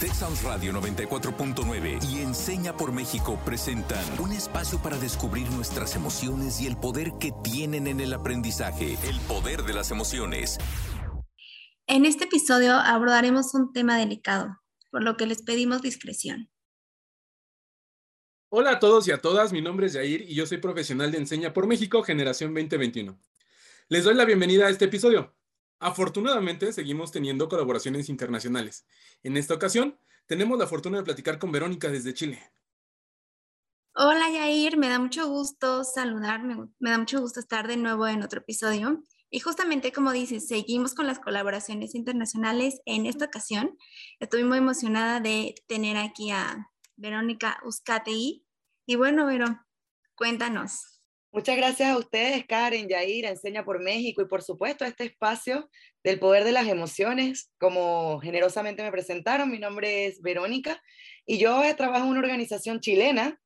Texas 0.00 0.42
Radio 0.42 0.74
94.9 0.74 2.04
y 2.10 2.20
Enseña 2.20 2.76
por 2.76 2.92
México 2.92 3.40
presentan 3.46 4.04
un 4.20 4.30
espacio 4.30 4.78
para 4.82 4.98
descubrir 4.98 5.50
nuestras 5.52 5.96
emociones 5.96 6.60
y 6.60 6.66
el 6.66 6.76
poder 6.76 7.12
que 7.18 7.32
tienen 7.42 7.86
en 7.86 8.00
el 8.00 8.12
aprendizaje. 8.12 8.98
El 9.04 9.18
poder 9.20 9.62
de 9.62 9.72
las 9.72 9.90
emociones. 9.90 10.58
En 11.86 12.04
este 12.04 12.24
episodio 12.24 12.74
abordaremos 12.74 13.54
un 13.54 13.72
tema 13.72 13.96
delicado, 13.96 14.58
por 14.90 15.02
lo 15.02 15.16
que 15.16 15.24
les 15.24 15.42
pedimos 15.42 15.80
discreción. 15.80 16.50
Hola 18.50 18.72
a 18.72 18.78
todos 18.78 19.08
y 19.08 19.12
a 19.12 19.22
todas, 19.22 19.50
mi 19.50 19.62
nombre 19.62 19.86
es 19.86 19.94
Jair 19.94 20.20
y 20.28 20.34
yo 20.34 20.44
soy 20.44 20.58
profesional 20.58 21.10
de 21.10 21.18
Enseña 21.18 21.54
por 21.54 21.66
México, 21.66 22.02
generación 22.02 22.52
2021. 22.52 23.18
Les 23.88 24.04
doy 24.04 24.14
la 24.14 24.26
bienvenida 24.26 24.66
a 24.66 24.70
este 24.70 24.84
episodio. 24.84 25.34
Afortunadamente, 25.78 26.72
seguimos 26.72 27.12
teniendo 27.12 27.48
colaboraciones 27.48 28.08
internacionales. 28.08 28.86
En 29.22 29.36
esta 29.36 29.54
ocasión, 29.54 29.98
tenemos 30.26 30.58
la 30.58 30.66
fortuna 30.66 30.98
de 30.98 31.04
platicar 31.04 31.38
con 31.38 31.52
Verónica 31.52 31.88
desde 31.88 32.14
Chile. 32.14 32.42
Hola 33.94 34.30
Yair, 34.30 34.76
me 34.76 34.88
da 34.88 34.98
mucho 34.98 35.26
gusto 35.28 35.82
saludarme, 35.82 36.68
me 36.78 36.90
da 36.90 36.98
mucho 36.98 37.20
gusto 37.20 37.40
estar 37.40 37.66
de 37.66 37.78
nuevo 37.78 38.06
en 38.06 38.22
otro 38.22 38.40
episodio. 38.40 39.02
Y 39.30 39.40
justamente 39.40 39.90
como 39.92 40.12
dices, 40.12 40.46
seguimos 40.46 40.94
con 40.94 41.06
las 41.06 41.18
colaboraciones 41.18 41.94
internacionales. 41.94 42.80
En 42.84 43.06
esta 43.06 43.24
ocasión, 43.24 43.76
estoy 44.20 44.44
muy 44.44 44.58
emocionada 44.58 45.20
de 45.20 45.54
tener 45.66 45.96
aquí 45.96 46.30
a 46.30 46.70
Verónica 46.96 47.58
Uzcategui. 47.64 48.46
Y 48.86 48.96
bueno, 48.96 49.26
Vero, 49.26 49.46
cuéntanos. 50.14 50.95
Muchas 51.32 51.56
gracias 51.56 51.90
a 51.90 51.98
ustedes, 51.98 52.46
Karen, 52.46 52.88
Yair, 52.88 53.26
Enseña 53.26 53.64
por 53.64 53.82
México 53.82 54.22
y 54.22 54.26
por 54.26 54.42
supuesto 54.42 54.84
a 54.84 54.88
este 54.88 55.04
espacio 55.04 55.68
del 56.02 56.18
poder 56.18 56.44
de 56.44 56.52
las 56.52 56.66
emociones. 56.66 57.50
Como 57.58 58.20
generosamente 58.20 58.82
me 58.82 58.90
presentaron, 58.90 59.50
mi 59.50 59.58
nombre 59.58 60.06
es 60.06 60.22
Verónica 60.22 60.82
y 61.26 61.38
yo 61.38 61.60
trabajo 61.76 62.04
en 62.04 62.10
una 62.10 62.20
organización 62.20 62.80
chilena 62.80 63.38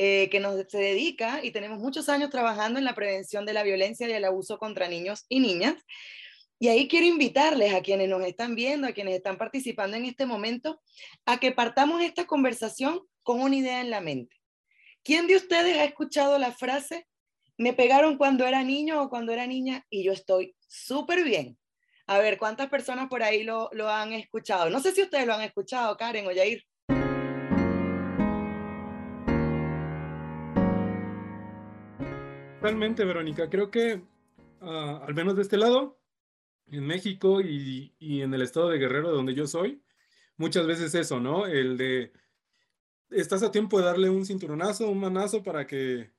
eh, 0.00 0.28
que 0.30 0.38
nos 0.38 0.64
se 0.68 0.78
dedica 0.78 1.40
y 1.42 1.50
tenemos 1.50 1.80
muchos 1.80 2.08
años 2.08 2.30
trabajando 2.30 2.78
en 2.78 2.84
la 2.84 2.94
prevención 2.94 3.44
de 3.44 3.52
la 3.52 3.64
violencia 3.64 4.08
y 4.08 4.12
el 4.12 4.24
abuso 4.24 4.56
contra 4.58 4.86
niños 4.86 5.24
y 5.28 5.40
niñas. 5.40 5.74
Y 6.60 6.68
ahí 6.68 6.86
quiero 6.86 7.06
invitarles 7.06 7.74
a 7.74 7.82
quienes 7.82 8.08
nos 8.08 8.24
están 8.24 8.54
viendo, 8.54 8.86
a 8.86 8.92
quienes 8.92 9.16
están 9.16 9.38
participando 9.38 9.96
en 9.96 10.04
este 10.04 10.24
momento, 10.24 10.80
a 11.26 11.40
que 11.40 11.50
partamos 11.50 12.00
esta 12.00 12.26
conversación 12.26 13.00
con 13.24 13.40
una 13.40 13.56
idea 13.56 13.80
en 13.80 13.90
la 13.90 14.00
mente. 14.00 14.36
¿Quién 15.02 15.26
de 15.26 15.34
ustedes 15.34 15.76
ha 15.78 15.84
escuchado 15.84 16.38
la 16.38 16.52
frase 16.52 17.07
me 17.58 17.72
pegaron 17.72 18.16
cuando 18.16 18.46
era 18.46 18.62
niño 18.62 19.02
o 19.02 19.10
cuando 19.10 19.32
era 19.32 19.46
niña 19.46 19.84
y 19.90 20.04
yo 20.04 20.12
estoy 20.12 20.54
súper 20.68 21.24
bien. 21.24 21.58
A 22.06 22.18
ver, 22.18 22.38
¿cuántas 22.38 22.70
personas 22.70 23.08
por 23.08 23.22
ahí 23.24 23.42
lo, 23.42 23.68
lo, 23.72 23.90
han 23.90 24.12
escuchado? 24.12 24.70
No 24.70 24.78
sé 24.78 24.92
si 24.92 25.02
ustedes 25.02 25.26
lo 25.26 25.34
han 25.34 25.42
escuchado, 25.42 25.96
Karen 25.96 26.26
o 26.26 26.30
Jair. 26.30 26.64
Realmente, 32.62 33.04
Verónica, 33.04 33.50
creo 33.50 33.70
que 33.70 34.02
uh, 34.60 35.04
al 35.04 35.14
menos 35.14 35.34
de 35.34 35.42
este 35.42 35.56
lado, 35.56 35.98
en 36.70 36.86
México 36.86 37.40
y, 37.40 37.92
y, 37.98 38.22
en 38.22 38.32
el 38.34 38.42
estado 38.42 38.68
de 38.68 38.78
Guerrero, 38.78 39.10
donde 39.10 39.34
yo 39.34 39.48
soy, 39.48 39.82
muchas 40.36 40.66
veces 40.66 40.94
eso, 40.94 41.18
¿no? 41.18 41.46
El 41.46 41.76
de, 41.76 42.12
estás 43.10 43.42
a 43.42 43.50
tiempo 43.50 43.78
de 43.78 43.86
darle 43.86 44.10
un 44.10 44.24
cinturonazo, 44.24 44.88
un 44.88 45.00
manazo 45.00 45.42
para 45.42 45.66
que 45.66 46.12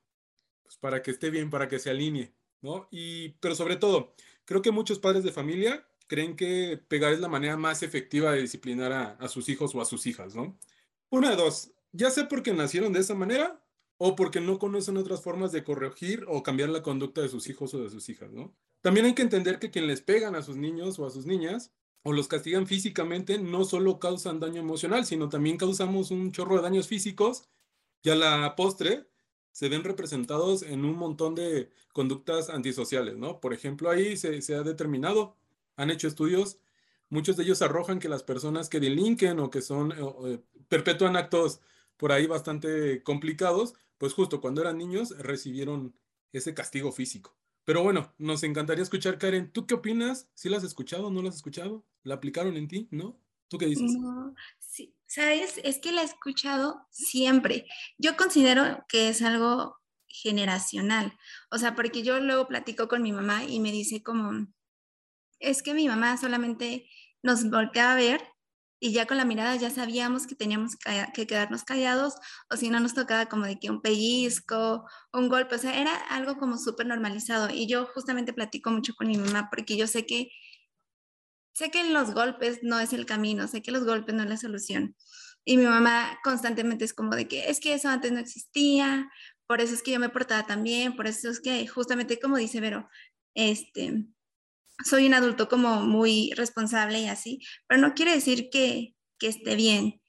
pues, 0.70 0.78
para 0.78 1.02
que 1.02 1.10
esté 1.10 1.30
bien, 1.30 1.50
para 1.50 1.66
que 1.66 1.80
se 1.80 1.90
alinee, 1.90 2.32
¿no? 2.62 2.86
Y, 2.92 3.30
pero 3.40 3.56
sobre 3.56 3.74
todo, 3.74 4.14
creo 4.44 4.62
que 4.62 4.70
muchos 4.70 5.00
padres 5.00 5.24
de 5.24 5.32
familia 5.32 5.84
creen 6.06 6.36
que 6.36 6.80
pegar 6.86 7.12
es 7.12 7.18
la 7.18 7.26
manera 7.26 7.56
más 7.56 7.82
efectiva 7.82 8.30
de 8.30 8.42
disciplinar 8.42 8.92
a, 8.92 9.10
a 9.14 9.26
sus 9.26 9.48
hijos 9.48 9.74
o 9.74 9.80
a 9.80 9.84
sus 9.84 10.06
hijas, 10.06 10.36
¿no? 10.36 10.56
Una 11.10 11.30
de 11.30 11.36
dos, 11.36 11.72
ya 11.90 12.08
sea 12.10 12.28
porque 12.28 12.52
nacieron 12.52 12.92
de 12.92 13.00
esa 13.00 13.16
manera 13.16 13.60
o 13.98 14.14
porque 14.14 14.40
no 14.40 14.60
conocen 14.60 14.96
otras 14.96 15.22
formas 15.22 15.50
de 15.50 15.64
corregir 15.64 16.24
o 16.28 16.44
cambiar 16.44 16.68
la 16.68 16.82
conducta 16.82 17.20
de 17.20 17.28
sus 17.28 17.48
hijos 17.48 17.74
o 17.74 17.82
de 17.82 17.90
sus 17.90 18.08
hijas, 18.08 18.30
¿no? 18.30 18.54
También 18.80 19.06
hay 19.06 19.14
que 19.14 19.22
entender 19.22 19.58
que 19.58 19.72
quien 19.72 19.88
les 19.88 20.02
pegan 20.02 20.36
a 20.36 20.42
sus 20.42 20.56
niños 20.56 21.00
o 21.00 21.06
a 21.06 21.10
sus 21.10 21.26
niñas 21.26 21.72
o 22.04 22.12
los 22.12 22.28
castigan 22.28 22.68
físicamente 22.68 23.38
no 23.38 23.64
solo 23.64 23.98
causan 23.98 24.38
daño 24.38 24.60
emocional, 24.60 25.04
sino 25.04 25.28
también 25.28 25.56
causamos 25.56 26.12
un 26.12 26.30
chorro 26.30 26.56
de 26.56 26.62
daños 26.62 26.86
físicos 26.86 27.48
y 28.02 28.10
a 28.10 28.14
la 28.14 28.54
postre 28.54 29.10
se 29.52 29.68
ven 29.68 29.84
representados 29.84 30.62
en 30.62 30.84
un 30.84 30.96
montón 30.96 31.34
de 31.34 31.70
conductas 31.92 32.50
antisociales, 32.50 33.16
¿no? 33.16 33.40
Por 33.40 33.52
ejemplo, 33.52 33.90
ahí 33.90 34.16
se, 34.16 34.54
ha 34.54 34.62
determinado, 34.62 35.36
han 35.76 35.90
hecho 35.90 36.08
estudios, 36.08 36.58
muchos 37.08 37.36
de 37.36 37.44
ellos 37.44 37.62
arrojan 37.62 37.98
que 37.98 38.08
las 38.08 38.22
personas 38.22 38.68
que 38.68 38.80
delinquen 38.80 39.40
o 39.40 39.50
que 39.50 39.62
son, 39.62 39.92
eh, 39.92 40.40
perpetúan 40.68 41.16
actos 41.16 41.60
por 41.96 42.12
ahí 42.12 42.26
bastante 42.26 43.02
complicados, 43.02 43.74
pues 43.98 44.14
justo 44.14 44.40
cuando 44.40 44.62
eran 44.62 44.78
niños 44.78 45.16
recibieron 45.18 45.94
ese 46.32 46.54
castigo 46.54 46.92
físico. 46.92 47.36
Pero 47.64 47.82
bueno, 47.82 48.12
nos 48.18 48.42
encantaría 48.42 48.82
escuchar, 48.82 49.18
Karen, 49.18 49.52
¿tú 49.52 49.66
qué 49.66 49.74
opinas? 49.74 50.28
¿Sí 50.34 50.48
la 50.48 50.56
has 50.56 50.64
escuchado? 50.64 51.10
¿No 51.10 51.22
la 51.22 51.28
has 51.28 51.36
escuchado? 51.36 51.84
¿La 52.02 52.14
aplicaron 52.14 52.56
en 52.56 52.68
ti? 52.68 52.88
¿No? 52.90 53.18
¿Tú 53.48 53.58
qué 53.58 53.66
dices? 53.66 53.92
No, 53.92 54.34
sí, 54.58 54.94
sabes, 55.10 55.60
es 55.64 55.80
que 55.80 55.90
la 55.92 56.02
he 56.02 56.04
escuchado 56.04 56.86
siempre. 56.90 57.66
Yo 57.98 58.16
considero 58.16 58.84
que 58.88 59.08
es 59.08 59.22
algo 59.22 59.76
generacional, 60.06 61.18
o 61.50 61.58
sea, 61.58 61.74
porque 61.74 62.02
yo 62.02 62.20
luego 62.20 62.48
platico 62.48 62.88
con 62.88 63.02
mi 63.02 63.12
mamá 63.12 63.44
y 63.44 63.60
me 63.60 63.72
dice 63.72 64.02
como, 64.02 64.46
es 65.40 65.62
que 65.62 65.74
mi 65.74 65.88
mamá 65.88 66.16
solamente 66.16 66.88
nos 67.22 67.48
volteaba 67.50 67.92
a 67.92 67.96
ver 67.96 68.22
y 68.80 68.92
ya 68.92 69.06
con 69.06 69.18
la 69.18 69.24
mirada 69.24 69.56
ya 69.56 69.70
sabíamos 69.70 70.26
que 70.26 70.34
teníamos 70.34 70.76
que 71.14 71.26
quedarnos 71.26 71.64
callados 71.64 72.14
o 72.48 72.56
si 72.56 72.70
no 72.70 72.80
nos 72.80 72.94
tocaba 72.94 73.26
como 73.26 73.46
de 73.46 73.58
que 73.58 73.70
un 73.70 73.82
pellizco, 73.82 74.84
un 75.12 75.28
golpe, 75.28 75.56
o 75.56 75.58
sea, 75.58 75.80
era 75.80 75.94
algo 76.08 76.38
como 76.38 76.56
súper 76.56 76.86
normalizado 76.86 77.50
y 77.50 77.66
yo 77.68 77.86
justamente 77.94 78.32
platico 78.32 78.70
mucho 78.70 78.94
con 78.94 79.08
mi 79.08 79.18
mamá 79.18 79.48
porque 79.50 79.76
yo 79.76 79.86
sé 79.86 80.06
que 80.06 80.30
sé 81.52 81.70
que 81.70 81.84
los 81.84 82.14
golpes 82.14 82.60
no 82.62 82.80
es 82.80 82.92
el 82.92 83.06
camino, 83.06 83.48
sé 83.48 83.62
que 83.62 83.70
los 83.70 83.84
golpes 83.84 84.14
no 84.14 84.22
es 84.22 84.28
la 84.28 84.36
solución. 84.36 84.96
Y 85.44 85.56
mi 85.56 85.64
mamá 85.64 86.18
constantemente 86.22 86.84
es 86.84 86.94
como 86.94 87.16
de 87.16 87.28
que 87.28 87.48
es 87.48 87.60
que 87.60 87.74
eso 87.74 87.88
antes 87.88 88.12
no 88.12 88.18
existía, 88.18 89.10
por 89.46 89.60
eso 89.60 89.74
es 89.74 89.82
que 89.82 89.92
yo 89.92 89.98
me 90.00 90.10
portaba 90.10 90.46
tan 90.46 90.62
bien, 90.62 90.94
por 90.96 91.06
eso 91.06 91.30
es 91.30 91.40
que 91.40 91.66
justamente 91.66 92.20
como 92.20 92.36
dice 92.36 92.60
Vero, 92.60 92.88
este, 93.34 94.04
soy 94.84 95.06
un 95.06 95.14
adulto 95.14 95.48
como 95.48 95.82
muy 95.82 96.32
responsable 96.36 97.00
y 97.00 97.08
así, 97.08 97.40
pero 97.66 97.80
no 97.80 97.94
quiere 97.94 98.12
decir 98.12 98.50
que, 98.50 98.94
que 99.18 99.28
esté 99.28 99.56
bien, 99.56 100.00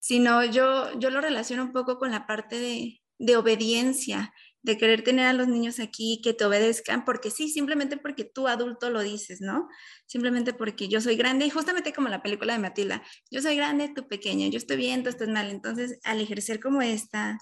sino 0.00 0.44
yo, 0.44 0.98
yo 0.98 1.10
lo 1.10 1.20
relaciono 1.20 1.64
un 1.64 1.72
poco 1.72 1.98
con 1.98 2.10
la 2.10 2.26
parte 2.26 2.58
de, 2.58 3.02
de 3.18 3.36
obediencia 3.36 4.32
de 4.62 4.76
querer 4.76 5.02
tener 5.02 5.26
a 5.26 5.32
los 5.32 5.48
niños 5.48 5.80
aquí 5.80 6.20
que 6.22 6.34
te 6.34 6.44
obedezcan, 6.44 7.04
porque 7.04 7.30
sí, 7.30 7.48
simplemente 7.48 7.96
porque 7.96 8.24
tú 8.24 8.46
adulto 8.48 8.90
lo 8.90 9.00
dices, 9.00 9.40
¿no? 9.40 9.68
Simplemente 10.06 10.52
porque 10.52 10.88
yo 10.88 11.00
soy 11.00 11.16
grande, 11.16 11.46
y 11.46 11.50
justamente 11.50 11.92
como 11.92 12.08
la 12.08 12.22
película 12.22 12.52
de 12.52 12.58
Matilda, 12.58 13.02
yo 13.30 13.40
soy 13.40 13.56
grande, 13.56 13.92
tú 13.94 14.06
pequeña, 14.06 14.48
yo 14.48 14.58
estoy 14.58 14.76
bien, 14.76 15.02
tú 15.02 15.08
estás 15.08 15.28
mal. 15.28 15.50
Entonces, 15.50 15.98
al 16.04 16.20
ejercer 16.20 16.60
como 16.60 16.82
esta, 16.82 17.38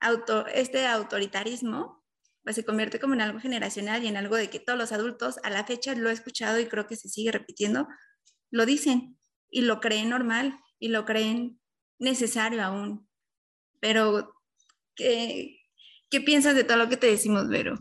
auto, 0.00 0.46
este 0.48 0.86
autoritarismo, 0.86 2.04
pues 2.42 2.56
se 2.56 2.64
convierte 2.64 3.00
como 3.00 3.14
en 3.14 3.20
algo 3.22 3.40
generacional 3.40 4.04
y 4.04 4.08
en 4.08 4.16
algo 4.16 4.36
de 4.36 4.50
que 4.50 4.60
todos 4.60 4.78
los 4.78 4.92
adultos, 4.92 5.36
a 5.42 5.50
la 5.50 5.64
fecha 5.64 5.94
lo 5.94 6.10
he 6.10 6.12
escuchado 6.12 6.58
y 6.58 6.66
creo 6.66 6.86
que 6.86 6.96
se 6.96 7.08
sigue 7.08 7.32
repitiendo, 7.32 7.86
lo 8.50 8.66
dicen 8.66 9.18
y 9.50 9.62
lo 9.62 9.80
creen 9.80 10.08
normal 10.10 10.58
y 10.78 10.88
lo 10.88 11.04
creen 11.04 11.60
necesario 11.98 12.62
aún. 12.62 13.08
Pero 13.80 14.34
que 14.94 15.59
¿Qué 16.10 16.20
piensas 16.20 16.56
de 16.56 16.64
todo 16.64 16.76
lo 16.76 16.88
que 16.88 16.96
te 16.96 17.06
decimos, 17.06 17.48
Vero? 17.48 17.78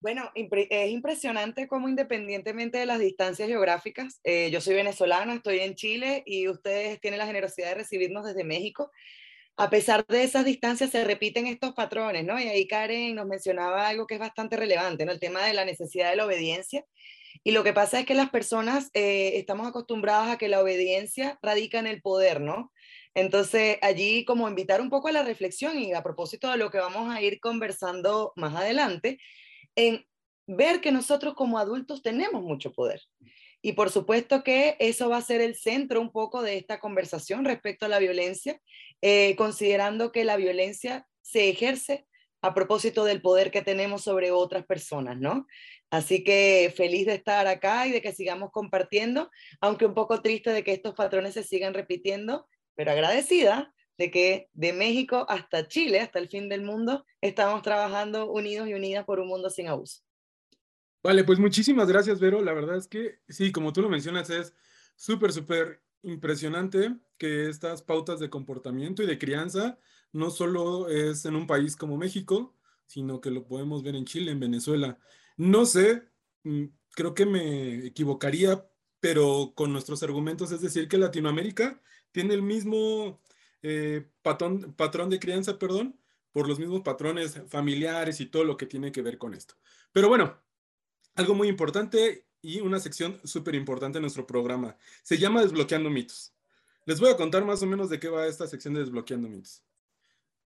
Bueno, 0.00 0.30
es 0.34 0.90
impresionante 0.90 1.66
cómo 1.66 1.88
independientemente 1.88 2.76
de 2.78 2.86
las 2.86 2.98
distancias 2.98 3.48
geográficas, 3.48 4.20
eh, 4.24 4.50
yo 4.50 4.60
soy 4.60 4.74
venezolana, 4.74 5.34
estoy 5.34 5.60
en 5.60 5.74
Chile 5.74 6.22
y 6.26 6.48
ustedes 6.48 7.00
tienen 7.00 7.18
la 7.18 7.26
generosidad 7.26 7.70
de 7.70 7.76
recibirnos 7.76 8.26
desde 8.26 8.44
México. 8.44 8.90
A 9.56 9.70
pesar 9.70 10.06
de 10.06 10.22
esas 10.22 10.44
distancias 10.44 10.90
se 10.90 11.02
repiten 11.02 11.46
estos 11.46 11.72
patrones, 11.72 12.26
¿no? 12.26 12.38
Y 12.38 12.46
ahí 12.46 12.68
Karen 12.68 13.14
nos 13.14 13.26
mencionaba 13.26 13.88
algo 13.88 14.06
que 14.06 14.14
es 14.14 14.20
bastante 14.20 14.56
relevante, 14.56 15.06
¿no? 15.06 15.12
El 15.12 15.18
tema 15.18 15.44
de 15.46 15.54
la 15.54 15.64
necesidad 15.64 16.10
de 16.10 16.16
la 16.16 16.26
obediencia. 16.26 16.84
Y 17.42 17.52
lo 17.52 17.64
que 17.64 17.72
pasa 17.72 17.98
es 17.98 18.06
que 18.06 18.14
las 18.14 18.28
personas 18.28 18.90
eh, 18.92 19.38
estamos 19.38 19.66
acostumbradas 19.66 20.28
a 20.28 20.38
que 20.38 20.48
la 20.48 20.60
obediencia 20.60 21.38
radica 21.42 21.78
en 21.78 21.86
el 21.86 22.02
poder, 22.02 22.42
¿no? 22.42 22.70
Entonces, 23.16 23.78
allí 23.80 24.26
como 24.26 24.46
invitar 24.46 24.82
un 24.82 24.90
poco 24.90 25.08
a 25.08 25.12
la 25.12 25.22
reflexión 25.22 25.78
y 25.78 25.94
a 25.94 26.02
propósito 26.02 26.50
de 26.50 26.58
lo 26.58 26.70
que 26.70 26.76
vamos 26.76 27.10
a 27.10 27.22
ir 27.22 27.40
conversando 27.40 28.34
más 28.36 28.54
adelante, 28.54 29.18
en 29.74 30.04
ver 30.46 30.82
que 30.82 30.92
nosotros 30.92 31.32
como 31.32 31.58
adultos 31.58 32.02
tenemos 32.02 32.42
mucho 32.42 32.74
poder. 32.74 33.00
Y 33.62 33.72
por 33.72 33.90
supuesto 33.90 34.44
que 34.44 34.76
eso 34.80 35.08
va 35.08 35.16
a 35.16 35.22
ser 35.22 35.40
el 35.40 35.56
centro 35.56 36.02
un 36.02 36.12
poco 36.12 36.42
de 36.42 36.58
esta 36.58 36.78
conversación 36.78 37.46
respecto 37.46 37.86
a 37.86 37.88
la 37.88 38.00
violencia, 38.00 38.60
eh, 39.00 39.34
considerando 39.36 40.12
que 40.12 40.24
la 40.24 40.36
violencia 40.36 41.06
se 41.22 41.48
ejerce 41.48 42.06
a 42.42 42.52
propósito 42.52 43.06
del 43.06 43.22
poder 43.22 43.50
que 43.50 43.62
tenemos 43.62 44.02
sobre 44.02 44.30
otras 44.30 44.66
personas, 44.66 45.16
¿no? 45.18 45.46
Así 45.88 46.22
que 46.22 46.70
feliz 46.76 47.06
de 47.06 47.14
estar 47.14 47.46
acá 47.46 47.86
y 47.86 47.92
de 47.92 48.02
que 48.02 48.12
sigamos 48.12 48.50
compartiendo, 48.52 49.30
aunque 49.62 49.86
un 49.86 49.94
poco 49.94 50.20
triste 50.20 50.50
de 50.50 50.62
que 50.62 50.72
estos 50.72 50.94
patrones 50.94 51.32
se 51.32 51.44
sigan 51.44 51.72
repitiendo 51.72 52.46
pero 52.76 52.92
agradecida 52.92 53.74
de 53.98 54.10
que 54.10 54.48
de 54.52 54.72
México 54.72 55.26
hasta 55.28 55.66
Chile, 55.66 56.00
hasta 56.00 56.18
el 56.18 56.28
fin 56.28 56.48
del 56.48 56.62
mundo, 56.62 57.04
estamos 57.20 57.62
trabajando 57.62 58.30
unidos 58.30 58.68
y 58.68 58.74
unidas 58.74 59.04
por 59.04 59.20
un 59.20 59.28
mundo 59.28 59.50
sin 59.50 59.68
abuso. 59.68 60.02
Vale, 61.02 61.24
pues 61.24 61.38
muchísimas 61.38 61.88
gracias, 61.88 62.20
Vero. 62.20 62.42
La 62.42 62.52
verdad 62.52 62.76
es 62.76 62.88
que 62.88 63.20
sí, 63.28 63.52
como 63.52 63.72
tú 63.72 63.80
lo 63.80 63.88
mencionas, 63.88 64.28
es 64.30 64.54
súper, 64.96 65.32
súper 65.32 65.82
impresionante 66.02 66.96
que 67.18 67.48
estas 67.48 67.82
pautas 67.82 68.20
de 68.20 68.30
comportamiento 68.30 69.02
y 69.02 69.06
de 69.06 69.18
crianza 69.18 69.78
no 70.12 70.30
solo 70.30 70.88
es 70.88 71.24
en 71.24 71.36
un 71.36 71.46
país 71.46 71.76
como 71.76 71.96
México, 71.96 72.54
sino 72.86 73.20
que 73.20 73.30
lo 73.30 73.46
podemos 73.46 73.82
ver 73.82 73.96
en 73.96 74.04
Chile, 74.04 74.32
en 74.32 74.40
Venezuela. 74.40 74.98
No 75.36 75.66
sé, 75.66 76.04
mm, 76.44 76.64
creo 76.90 77.14
que 77.14 77.26
me 77.26 77.86
equivocaría, 77.86 78.66
pero 79.00 79.52
con 79.54 79.72
nuestros 79.72 80.02
argumentos, 80.02 80.52
es 80.52 80.60
decir, 80.60 80.88
que 80.88 80.98
Latinoamérica 80.98 81.80
tiene 82.16 82.32
el 82.32 82.40
mismo 82.40 83.20
eh, 83.60 84.08
patrón, 84.22 84.72
patrón 84.72 85.10
de 85.10 85.18
crianza, 85.18 85.58
perdón, 85.58 86.00
por 86.32 86.48
los 86.48 86.58
mismos 86.58 86.80
patrones 86.80 87.42
familiares 87.46 88.22
y 88.22 88.24
todo 88.24 88.42
lo 88.42 88.56
que 88.56 88.64
tiene 88.64 88.90
que 88.90 89.02
ver 89.02 89.18
con 89.18 89.34
esto. 89.34 89.54
Pero 89.92 90.08
bueno, 90.08 90.34
algo 91.14 91.34
muy 91.34 91.48
importante 91.48 92.26
y 92.40 92.60
una 92.60 92.80
sección 92.80 93.20
súper 93.22 93.54
importante 93.54 93.98
en 93.98 94.02
nuestro 94.02 94.26
programa. 94.26 94.78
Se 95.02 95.18
llama 95.18 95.42
Desbloqueando 95.42 95.90
mitos. 95.90 96.32
Les 96.86 97.00
voy 97.00 97.10
a 97.10 97.18
contar 97.18 97.44
más 97.44 97.62
o 97.62 97.66
menos 97.66 97.90
de 97.90 98.00
qué 98.00 98.08
va 98.08 98.26
esta 98.26 98.46
sección 98.46 98.72
de 98.72 98.80
Desbloqueando 98.80 99.28
mitos. 99.28 99.62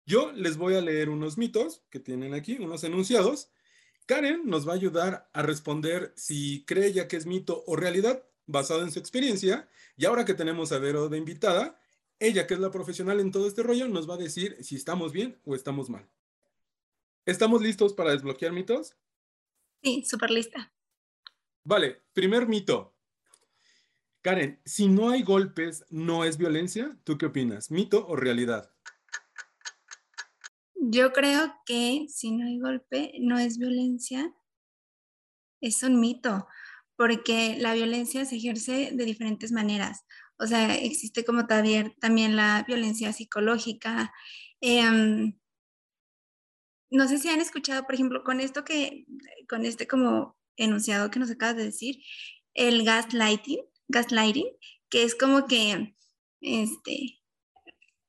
Yo 0.07 0.33
les 0.33 0.57
voy 0.57 0.75
a 0.75 0.81
leer 0.81 1.09
unos 1.09 1.39
mitos 1.39 1.85
que 1.89 2.01
tienen 2.01 2.35
aquí, 2.35 2.57
unos 2.59 2.83
enunciados. 2.83 3.53
Karen 4.07 4.43
nos 4.45 4.67
va 4.67 4.73
a 4.73 4.75
ayudar 4.75 5.31
a 5.33 5.43
responder 5.43 6.13
si 6.17 6.65
cree 6.65 6.93
ya 6.93 7.07
que 7.07 7.17
es 7.17 7.27
mito 7.27 7.63
o 7.69 7.77
realidad 7.77 8.25
basado 8.47 8.83
en 8.83 8.91
su 8.91 8.99
experiencia. 8.99 9.69
Y 9.97 10.05
ahora 10.05 10.25
que 10.25 10.35
tenemos 10.35 10.73
a 10.73 10.79
Vero 10.79 11.09
de 11.09 11.19
invitada, 11.19 11.79
ella 12.19 12.47
que 12.47 12.55
es 12.55 12.61
la 12.61 12.71
profesional 12.71 13.21
en 13.21 13.31
todo 13.31 13.47
este 13.47 13.63
rollo 13.63 13.89
nos 13.89 14.09
va 14.09 14.15
a 14.15 14.19
decir 14.19 14.57
si 14.61 14.77
estamos 14.77 15.13
bien 15.13 15.41
o 15.45 15.55
estamos 15.55 15.89
mal. 15.89 16.09
¿Estamos 17.27 17.63
listos 17.63 17.95
para 17.95 18.13
desbloquear 18.13 18.53
mitos? 18.53 18.97
Sí, 19.83 20.05
súper 20.05 20.31
lista. 20.31 20.73
Vale, 21.65 22.03
primer 22.13 22.47
mito. 22.47 22.95
Karen, 24.23 24.61
si 24.65 24.89
no 24.89 25.11
hay 25.11 25.23
golpes, 25.23 25.85
¿no 25.89 26.25
es 26.25 26.37
violencia? 26.37 26.99
¿Tú 27.05 27.17
qué 27.17 27.27
opinas? 27.27 27.71
¿Mito 27.71 28.07
o 28.07 28.17
realidad? 28.17 28.71
Yo 30.75 31.13
creo 31.13 31.55
que 31.65 32.07
si 32.09 32.33
no 32.33 32.47
hay 32.47 32.59
golpe, 32.59 33.13
no 33.21 33.39
es 33.39 33.59
violencia. 33.59 34.35
Es 35.61 35.83
un 35.83 36.01
mito, 36.01 36.47
porque 37.01 37.57
la 37.59 37.73
violencia 37.73 38.27
se 38.27 38.37
ejerce 38.37 38.91
de 38.93 39.05
diferentes 39.07 39.53
maneras. 39.53 40.05
O 40.39 40.47
sea, 40.47 40.75
existe 40.75 41.25
como 41.25 41.47
también, 41.47 42.37
la 42.37 42.63
violencia 42.69 43.11
psicológica. 43.15 44.13
Em, 44.61 45.33
no 46.91 47.09
sé 47.09 47.17
si 47.17 47.31
han 47.31 47.41
escuchado, 47.41 47.87
por 47.87 47.95
ejemplo, 47.95 48.23
con 48.23 48.39
esto 48.39 48.67
que, 48.67 49.07
con 49.49 49.65
este 49.65 49.87
como 49.89 50.37
enunciado 50.59 51.11
que 51.11 51.19
nos 51.19 51.31
acabas 51.31 51.57
de 51.57 51.65
decir, 51.65 52.03
el 52.53 52.85
gaslighting, 52.85 53.61
gaslighting, 53.89 54.49
que 54.91 55.05
es 55.05 55.15
como 55.15 55.47
que, 55.47 55.97
este, 56.43 57.23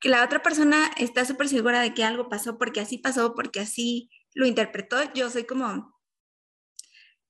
que 0.02 0.10
la 0.10 0.26
otra 0.26 0.44
persona 0.44 0.92
está 0.98 1.24
súper 1.24 1.48
segura 1.48 1.80
de 1.80 1.94
que 1.94 2.04
algo 2.04 2.28
pasó 2.28 2.58
porque 2.58 2.82
así 2.82 2.98
pasó, 2.98 3.36
porque 3.36 3.62
así 3.62 4.10
lo 4.34 4.46
interpretó. 4.46 4.98
Yo 5.14 5.30
soy 5.30 5.46
como, 5.46 5.96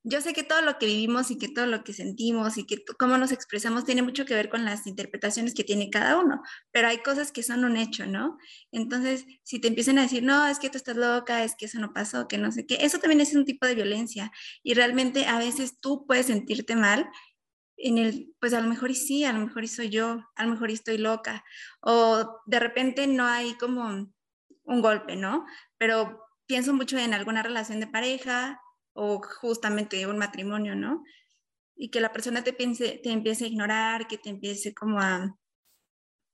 yo 0.03 0.19
sé 0.21 0.33
que 0.33 0.44
todo 0.44 0.62
lo 0.62 0.80
que 0.80 0.88
vivimos 0.88 1.30
y 1.30 1.38
que 1.38 1.48
todo 1.48 1.68
lo 1.68 1.83
que 1.83 1.94
sentimos 1.94 2.57
y 2.57 2.65
que 2.65 2.83
cómo 2.98 3.18
nos 3.18 3.31
expresamos 3.31 3.86
tiene 3.86 4.01
mucho 4.01 4.25
que 4.25 4.33
ver 4.33 4.50
con 4.50 4.65
las 4.65 4.88
interpretaciones 4.88 5.53
que 5.53 5.63
tiene 5.63 5.89
cada 5.89 6.18
uno, 6.18 6.42
pero 6.71 6.88
hay 6.88 7.00
cosas 7.00 7.31
que 7.31 7.44
son 7.44 7.63
un 7.65 7.77
hecho, 7.77 8.07
¿no? 8.07 8.38
Entonces, 8.71 9.25
si 9.44 9.59
te 9.59 9.68
empiezan 9.68 10.00
a 10.00 10.03
decir, 10.03 10.24
no, 10.24 10.48
es 10.48 10.59
que 10.59 10.69
tú 10.69 10.77
estás 10.77 10.98
loca, 10.98 11.44
es 11.44 11.56
que 11.56 11.65
eso 11.65 11.80
no 11.80 11.94
pasó, 11.94 12.27
que 12.27 12.38
no 12.38 12.51
sé 12.51 12.65
qué, 12.65 12.80
eso 12.81 12.98
también 12.98 13.21
es 13.21 13.36
un 13.36 13.45
tipo 13.45 13.65
de 13.68 13.75
violencia 13.75 14.31
y 14.63 14.74
realmente 14.74 15.27
a 15.27 15.38
veces 15.38 15.80
tú 15.80 16.06
puedes 16.07 16.27
sentirte 16.27 16.75
mal 16.75 17.09
en 17.77 17.98
el, 17.98 18.33
pues 18.39 18.53
a 18.53 18.62
lo 18.62 18.68
mejor 18.69 18.92
y 18.92 18.95
sí, 18.95 19.24
a 19.24 19.33
lo 19.33 19.39
mejor 19.39 19.63
y 19.63 19.68
soy 19.68 19.89
yo, 19.89 20.24
a 20.36 20.45
lo 20.45 20.51
mejor 20.51 20.71
estoy 20.71 20.98
loca, 20.98 21.44
o 21.81 22.42
de 22.45 22.59
repente 22.59 23.07
no 23.07 23.25
hay 23.25 23.53
como 23.56 24.12
un 24.63 24.81
golpe, 24.81 25.15
¿no? 25.15 25.45
Pero 25.77 26.19
pienso 26.48 26.74
mucho 26.74 26.98
en 26.98 27.13
alguna 27.13 27.44
relación 27.44 27.80
de 27.80 27.88
pareja 27.88 28.59
o 28.94 29.22
justamente 29.22 30.06
un 30.08 30.18
matrimonio, 30.18 30.76
¿no? 30.76 31.04
Y 31.76 31.90
que 31.90 32.02
la 32.02 32.12
persona 32.12 32.44
te, 32.44 32.54
piense, 32.54 33.00
te 33.04 33.12
empiece 33.12 33.46
a 33.46 33.48
ignorar, 33.48 34.08
que 34.08 34.18
te 34.18 34.30
empiece 34.30 34.74
como 34.74 35.00
a, 35.00 35.36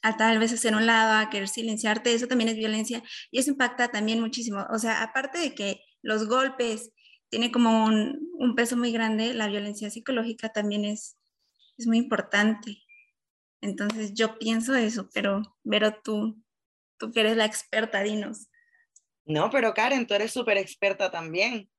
a 0.01 0.17
tal 0.17 0.39
vez 0.39 0.53
hacer 0.53 0.75
un 0.75 0.85
lado, 0.85 1.13
a 1.13 1.29
querer 1.29 1.47
silenciarte, 1.47 2.13
eso 2.13 2.27
también 2.27 2.49
es 2.49 2.55
violencia 2.55 3.03
y 3.31 3.39
eso 3.39 3.51
impacta 3.51 3.89
también 3.89 4.19
muchísimo. 4.21 4.65
O 4.71 4.79
sea, 4.79 5.03
aparte 5.03 5.39
de 5.39 5.55
que 5.55 5.81
los 6.01 6.27
golpes 6.27 6.91
tienen 7.29 7.51
como 7.51 7.85
un, 7.85 8.29
un 8.33 8.55
peso 8.55 8.77
muy 8.77 8.91
grande, 8.91 9.33
la 9.33 9.47
violencia 9.47 9.89
psicológica 9.89 10.49
también 10.49 10.85
es, 10.85 11.17
es 11.77 11.87
muy 11.87 11.97
importante. 11.97 12.77
Entonces 13.61 14.13
yo 14.13 14.37
pienso 14.37 14.75
eso, 14.75 15.09
pero 15.13 15.41
pero 15.67 16.01
tú, 16.01 16.41
tú 16.97 17.11
que 17.11 17.21
eres 17.21 17.37
la 17.37 17.45
experta, 17.45 18.03
dinos. 18.03 18.47
No, 19.25 19.49
pero 19.49 19.73
Karen, 19.73 20.07
tú 20.07 20.13
eres 20.13 20.31
súper 20.31 20.57
experta 20.57 21.11
también. 21.11 21.69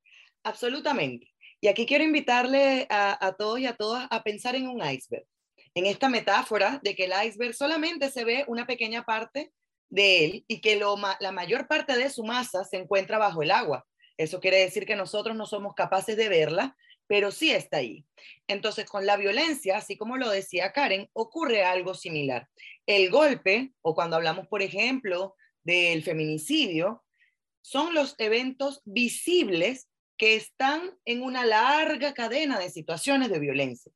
Absolutamente. 0.43 1.33
Y 1.61 1.69
aquí 1.69 1.87
quiero 1.87 2.05
invitarle 2.05 2.87
a, 2.89 3.35
todos 3.37 3.59
y 3.59 3.67
a 3.67 3.75
todas 3.75 4.07
a 4.11 4.23
pensar 4.23 4.55
en 4.55 4.69
un 4.69 4.81
iceberg, 4.81 5.27
en 5.75 5.87
esta 5.87 6.09
metáfora 6.09 6.81
de 6.83 6.95
que 6.95 7.07
el 7.07 7.13
iceberg 7.27 7.55
solamente 7.55 8.11
se 8.11 8.25
ve 8.25 8.45
una 8.47 8.67
pequeña 8.67 9.03
parte 9.03 9.53
de 9.91 10.25
él 10.25 10.45
y 10.47 10.61
que 10.61 10.81
la 11.21 11.33
mayor 11.33 11.67
parte 11.67 11.97
de 11.97 12.11
su 12.11 12.23
masa 12.23 12.65
se 12.65 12.77
encuentra 12.77 13.19
bajo 13.19 13.43
el 13.43 13.51
agua. 13.51 13.85
Eso 14.17 14.41
quiere 14.41 14.59
decir 14.59 14.87
que 14.87 14.97
nosotros 14.97 15.37
no 15.37 15.47
somos 15.47 15.75
capaces 15.75 16.17
de 16.17 16.29
verla, 16.29 16.77
pero 17.09 17.31
sí 17.31 17.51
está 17.51 17.79
ahí. 17.79 18.05
Entonces, 18.47 18.85
con 18.85 19.07
la 19.07 19.17
violencia, 19.17 19.79
así 19.79 19.97
como 19.97 20.17
lo 20.17 20.31
decía 20.31 20.73
Karen, 20.73 21.09
ocurre 21.13 21.65
algo 21.65 21.95
similar. 21.95 22.49
El 22.87 23.11
golpe, 23.11 23.73
o 23.83 23.95
cuando 23.95 24.17
hablamos, 24.17 24.47
por 24.47 24.63
ejemplo, 24.63 25.35
del 25.65 26.03
feminicidio, 26.03 27.05
son 27.63 27.95
los 27.95 28.15
eventos 28.19 28.83
visibles 28.85 29.89
que 30.19 30.35
están 30.35 30.99
en 31.05 31.23
una 31.23 31.47
larga 31.47 32.13
cadena 32.13 32.59
de 32.59 32.71
situaciones 32.71 33.31
de 33.31 33.39
violencia. 33.39 33.93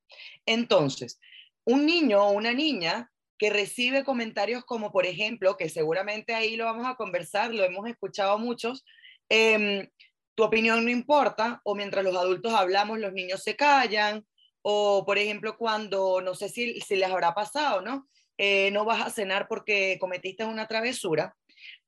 Entonces, 0.46 1.20
un 1.64 1.84
niño 1.84 2.22
o 2.22 2.30
una 2.30 2.52
niña 2.52 3.10
que 3.36 3.50
recibe 3.50 4.04
comentarios 4.04 4.64
como, 4.64 4.92
por 4.92 5.04
ejemplo, 5.04 5.56
que 5.56 5.68
seguramente 5.68 6.32
ahí 6.32 6.56
lo 6.56 6.64
vamos 6.64 6.86
a 6.86 6.94
conversar, 6.94 7.52
lo 7.52 7.64
hemos 7.64 7.88
escuchado 7.88 8.38
muchos, 8.38 8.84
em, 9.28 9.88
tu 10.34 10.44
opinión 10.44 10.84
no 10.84 10.90
importa, 10.90 11.60
o 11.64 11.74
mientras 11.74 12.04
los 12.04 12.16
adultos 12.16 12.54
hablamos, 12.54 13.00
los 13.00 13.12
niños 13.12 13.42
se 13.42 13.56
callan, 13.56 14.24
o 14.62 15.04
por 15.04 15.18
ejemplo, 15.18 15.56
cuando, 15.58 16.20
no 16.20 16.34
sé 16.36 16.48
si, 16.48 16.80
si 16.80 16.94
les 16.96 17.10
habrá 17.10 17.34
pasado, 17.34 17.80
¿no? 17.80 18.08
Eh, 18.38 18.70
no 18.70 18.84
vas 18.84 19.04
a 19.04 19.10
cenar 19.10 19.46
porque 19.48 19.98
cometiste 20.00 20.44
una 20.44 20.68
travesura, 20.68 21.36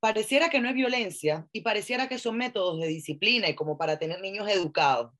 pareciera 0.01 0.49
que 0.49 0.61
no 0.61 0.69
es 0.69 0.75
violencia 0.75 1.47
y 1.53 1.63
pareciera 1.63 2.09
que 2.09 2.19
son 2.19 2.37
métodos 2.37 2.81
de 2.81 2.89
disciplina 2.89 3.49
y 3.49 3.55
como 3.55 3.79
para 3.79 3.99
tener 3.99 4.21
niños 4.21 4.49
educados. 4.49 5.13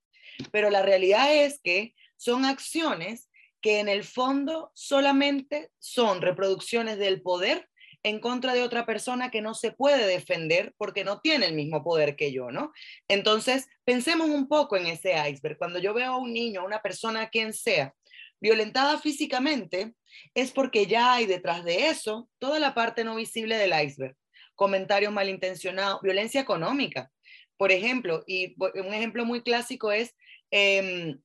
Pero 0.51 0.69
la 0.69 0.81
realidad 0.81 1.33
es 1.33 1.59
que 1.61 1.93
son 2.17 2.45
acciones 2.45 3.29
que 3.61 3.79
en 3.79 3.89
el 3.89 4.03
fondo 4.03 4.71
solamente 4.73 5.71
son 5.79 6.21
reproducciones 6.21 6.97
del 6.97 7.21
poder 7.21 7.67
en 8.03 8.19
contra 8.19 8.53
de 8.53 8.61
otra 8.61 8.85
persona 8.85 9.31
que 9.31 9.41
no 9.41 9.55
se 9.55 9.71
puede 9.71 10.05
defender 10.05 10.75
porque 10.77 11.03
no 11.03 11.21
tiene 11.21 11.47
el 11.47 11.55
mismo 11.55 11.83
poder 11.83 12.15
que 12.15 12.31
yo, 12.31 12.51
¿no? 12.51 12.71
Entonces, 13.07 13.67
pensemos 13.83 14.29
un 14.29 14.47
poco 14.47 14.77
en 14.77 14.85
ese 14.85 15.15
iceberg. 15.27 15.57
Cuando 15.57 15.79
yo 15.79 15.95
veo 15.95 16.13
a 16.13 16.17
un 16.17 16.31
niño, 16.31 16.61
a 16.61 16.65
una 16.65 16.83
persona, 16.83 17.29
quien 17.29 17.53
sea, 17.53 17.95
violentada 18.39 18.99
físicamente, 18.99 19.95
es 20.35 20.51
porque 20.51 20.85
ya 20.85 21.13
hay 21.13 21.25
detrás 21.25 21.65
de 21.65 21.87
eso 21.87 22.29
toda 22.37 22.59
la 22.59 22.75
parte 22.75 23.03
no 23.03 23.15
visible 23.15 23.57
del 23.57 23.73
iceberg 23.83 24.15
comentarios 24.55 25.13
malintencionados, 25.13 26.01
violencia 26.01 26.41
económica. 26.41 27.11
Por 27.57 27.71
ejemplo, 27.71 28.23
y 28.27 28.55
un 28.57 28.93
ejemplo 28.93 29.25
muy 29.25 29.41
clásico 29.41 29.91
es 29.91 30.15
em, 30.51 31.19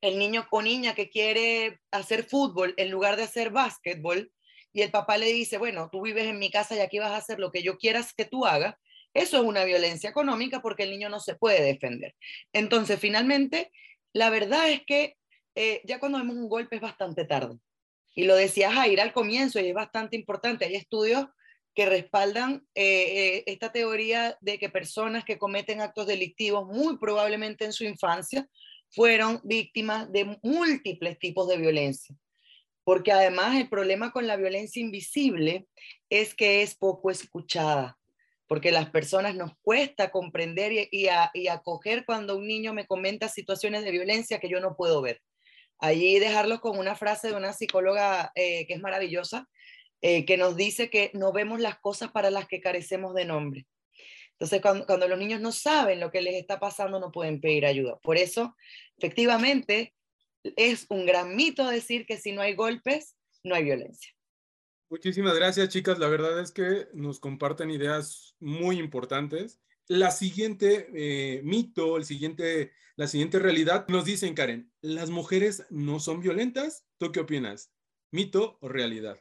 el 0.00 0.18
niño 0.18 0.46
o 0.50 0.62
niña 0.62 0.94
que 0.94 1.08
quiere 1.08 1.80
hacer 1.90 2.24
fútbol 2.24 2.74
en 2.76 2.90
lugar 2.90 3.16
de 3.16 3.22
hacer 3.22 3.50
básquetbol 3.50 4.30
y 4.72 4.82
el 4.82 4.90
papá 4.90 5.18
le 5.18 5.32
dice, 5.32 5.58
bueno, 5.58 5.88
tú 5.90 6.02
vives 6.02 6.26
en 6.26 6.38
mi 6.38 6.50
casa 6.50 6.74
y 6.74 6.80
aquí 6.80 6.98
vas 6.98 7.12
a 7.12 7.16
hacer 7.16 7.38
lo 7.38 7.52
que 7.52 7.62
yo 7.62 7.76
quieras 7.76 8.14
que 8.14 8.24
tú 8.24 8.46
hagas. 8.46 8.74
Eso 9.14 9.36
es 9.36 9.42
una 9.42 9.64
violencia 9.64 10.08
económica 10.08 10.62
porque 10.62 10.84
el 10.84 10.90
niño 10.90 11.10
no 11.10 11.20
se 11.20 11.34
puede 11.34 11.62
defender. 11.62 12.14
Entonces, 12.52 12.98
finalmente, 12.98 13.70
la 14.14 14.30
verdad 14.30 14.70
es 14.70 14.82
que 14.86 15.16
eh, 15.54 15.82
ya 15.84 16.00
cuando 16.00 16.18
vemos 16.18 16.36
un 16.36 16.48
golpe 16.48 16.76
es 16.76 16.82
bastante 16.82 17.26
tarde. 17.26 17.58
Y 18.14 18.24
lo 18.24 18.34
decía 18.34 18.72
Jair 18.72 19.00
al 19.00 19.12
comienzo 19.12 19.60
y 19.60 19.68
es 19.68 19.74
bastante 19.74 20.16
importante. 20.16 20.64
Hay 20.64 20.74
estudios 20.74 21.26
que 21.74 21.86
respaldan 21.86 22.66
eh, 22.74 22.84
eh, 22.84 23.44
esta 23.46 23.72
teoría 23.72 24.36
de 24.40 24.58
que 24.58 24.68
personas 24.68 25.24
que 25.24 25.38
cometen 25.38 25.80
actos 25.80 26.06
delictivos 26.06 26.66
muy 26.66 26.98
probablemente 26.98 27.64
en 27.64 27.72
su 27.72 27.84
infancia 27.84 28.46
fueron 28.90 29.40
víctimas 29.42 30.10
de 30.12 30.38
múltiples 30.42 31.18
tipos 31.18 31.48
de 31.48 31.56
violencia. 31.56 32.14
porque 32.84 33.12
además 33.12 33.56
el 33.56 33.68
problema 33.68 34.10
con 34.10 34.26
la 34.26 34.36
violencia 34.36 34.82
invisible 34.82 35.68
es 36.10 36.34
que 36.34 36.62
es 36.62 36.74
poco 36.74 37.12
escuchada, 37.12 37.96
porque 38.48 38.72
las 38.72 38.90
personas 38.90 39.36
nos 39.36 39.52
cuesta 39.62 40.10
comprender 40.10 40.88
y, 40.90 41.08
acoger 41.48 42.04
cuando 42.04 42.36
un 42.36 42.46
niño 42.46 42.74
me 42.74 42.86
comenta 42.86 43.28
situaciones 43.28 43.84
de 43.84 43.92
violencia 43.92 44.40
que 44.40 44.48
yo 44.48 44.58
no 44.58 44.74
puedo 44.74 45.00
ver. 45.00 45.20
Allí 45.78 46.18
dejarlo 46.18 46.60
con 46.60 46.76
una 46.76 46.96
frase 46.96 47.28
de 47.28 47.36
una 47.36 47.52
psicóloga 47.52 48.32
eh, 48.34 48.66
que 48.66 48.74
es 48.74 48.80
maravillosa, 48.80 49.48
eh, 50.02 50.24
que 50.26 50.36
nos 50.36 50.56
dice 50.56 50.90
que 50.90 51.10
no 51.14 51.32
vemos 51.32 51.60
las 51.60 51.78
cosas 51.78 52.10
para 52.10 52.30
las 52.30 52.46
que 52.46 52.60
carecemos 52.60 53.14
de 53.14 53.24
nombre. 53.24 53.66
Entonces, 54.32 54.60
cuando, 54.60 54.84
cuando, 54.84 55.06
los 55.06 55.18
niños 55.18 55.40
no 55.40 55.52
saben 55.52 56.00
lo 56.00 56.10
que 56.10 56.20
les 56.20 56.34
está 56.34 56.58
pasando, 56.58 56.98
no 56.98 57.12
pueden 57.12 57.40
pedir 57.40 57.64
ayuda. 57.64 57.98
Por 58.00 58.16
eso, 58.16 58.56
efectivamente, 58.98 59.94
es 60.56 60.86
un 60.88 61.06
gran 61.06 61.36
mito 61.36 61.68
decir 61.68 62.04
que 62.04 62.18
si 62.18 62.32
no 62.32 62.42
hay 62.42 62.54
golpes, 62.54 63.16
no 63.44 63.54
hay 63.54 63.64
violencia. 63.64 64.12
Muchísimas 64.90 65.34
gracias, 65.34 65.68
chicas. 65.68 65.98
La 65.98 66.08
verdad 66.08 66.40
es 66.40 66.52
que 66.52 66.88
nos 66.92 67.18
comparten 67.18 67.70
ideas 67.70 68.34
muy 68.40 68.78
importantes. 68.78 69.60
La 69.86 70.10
siguiente 70.10 70.88
eh, 70.94 71.40
mito, 71.44 71.96
el 71.96 72.04
siguiente, 72.04 72.72
la 72.96 73.06
siguiente 73.06 73.38
realidad, 73.38 73.86
nos 73.88 74.04
dicen, 74.04 74.34
Karen, 74.34 74.70
las 74.80 75.10
mujeres 75.10 75.64
no 75.70 75.98
son 75.98 76.20
violentas. 76.20 76.84
¿Tú 76.98 77.10
qué 77.12 77.20
opinas? 77.20 77.72
¿Mito 78.10 78.58
o 78.60 78.68
realidad? 78.68 79.18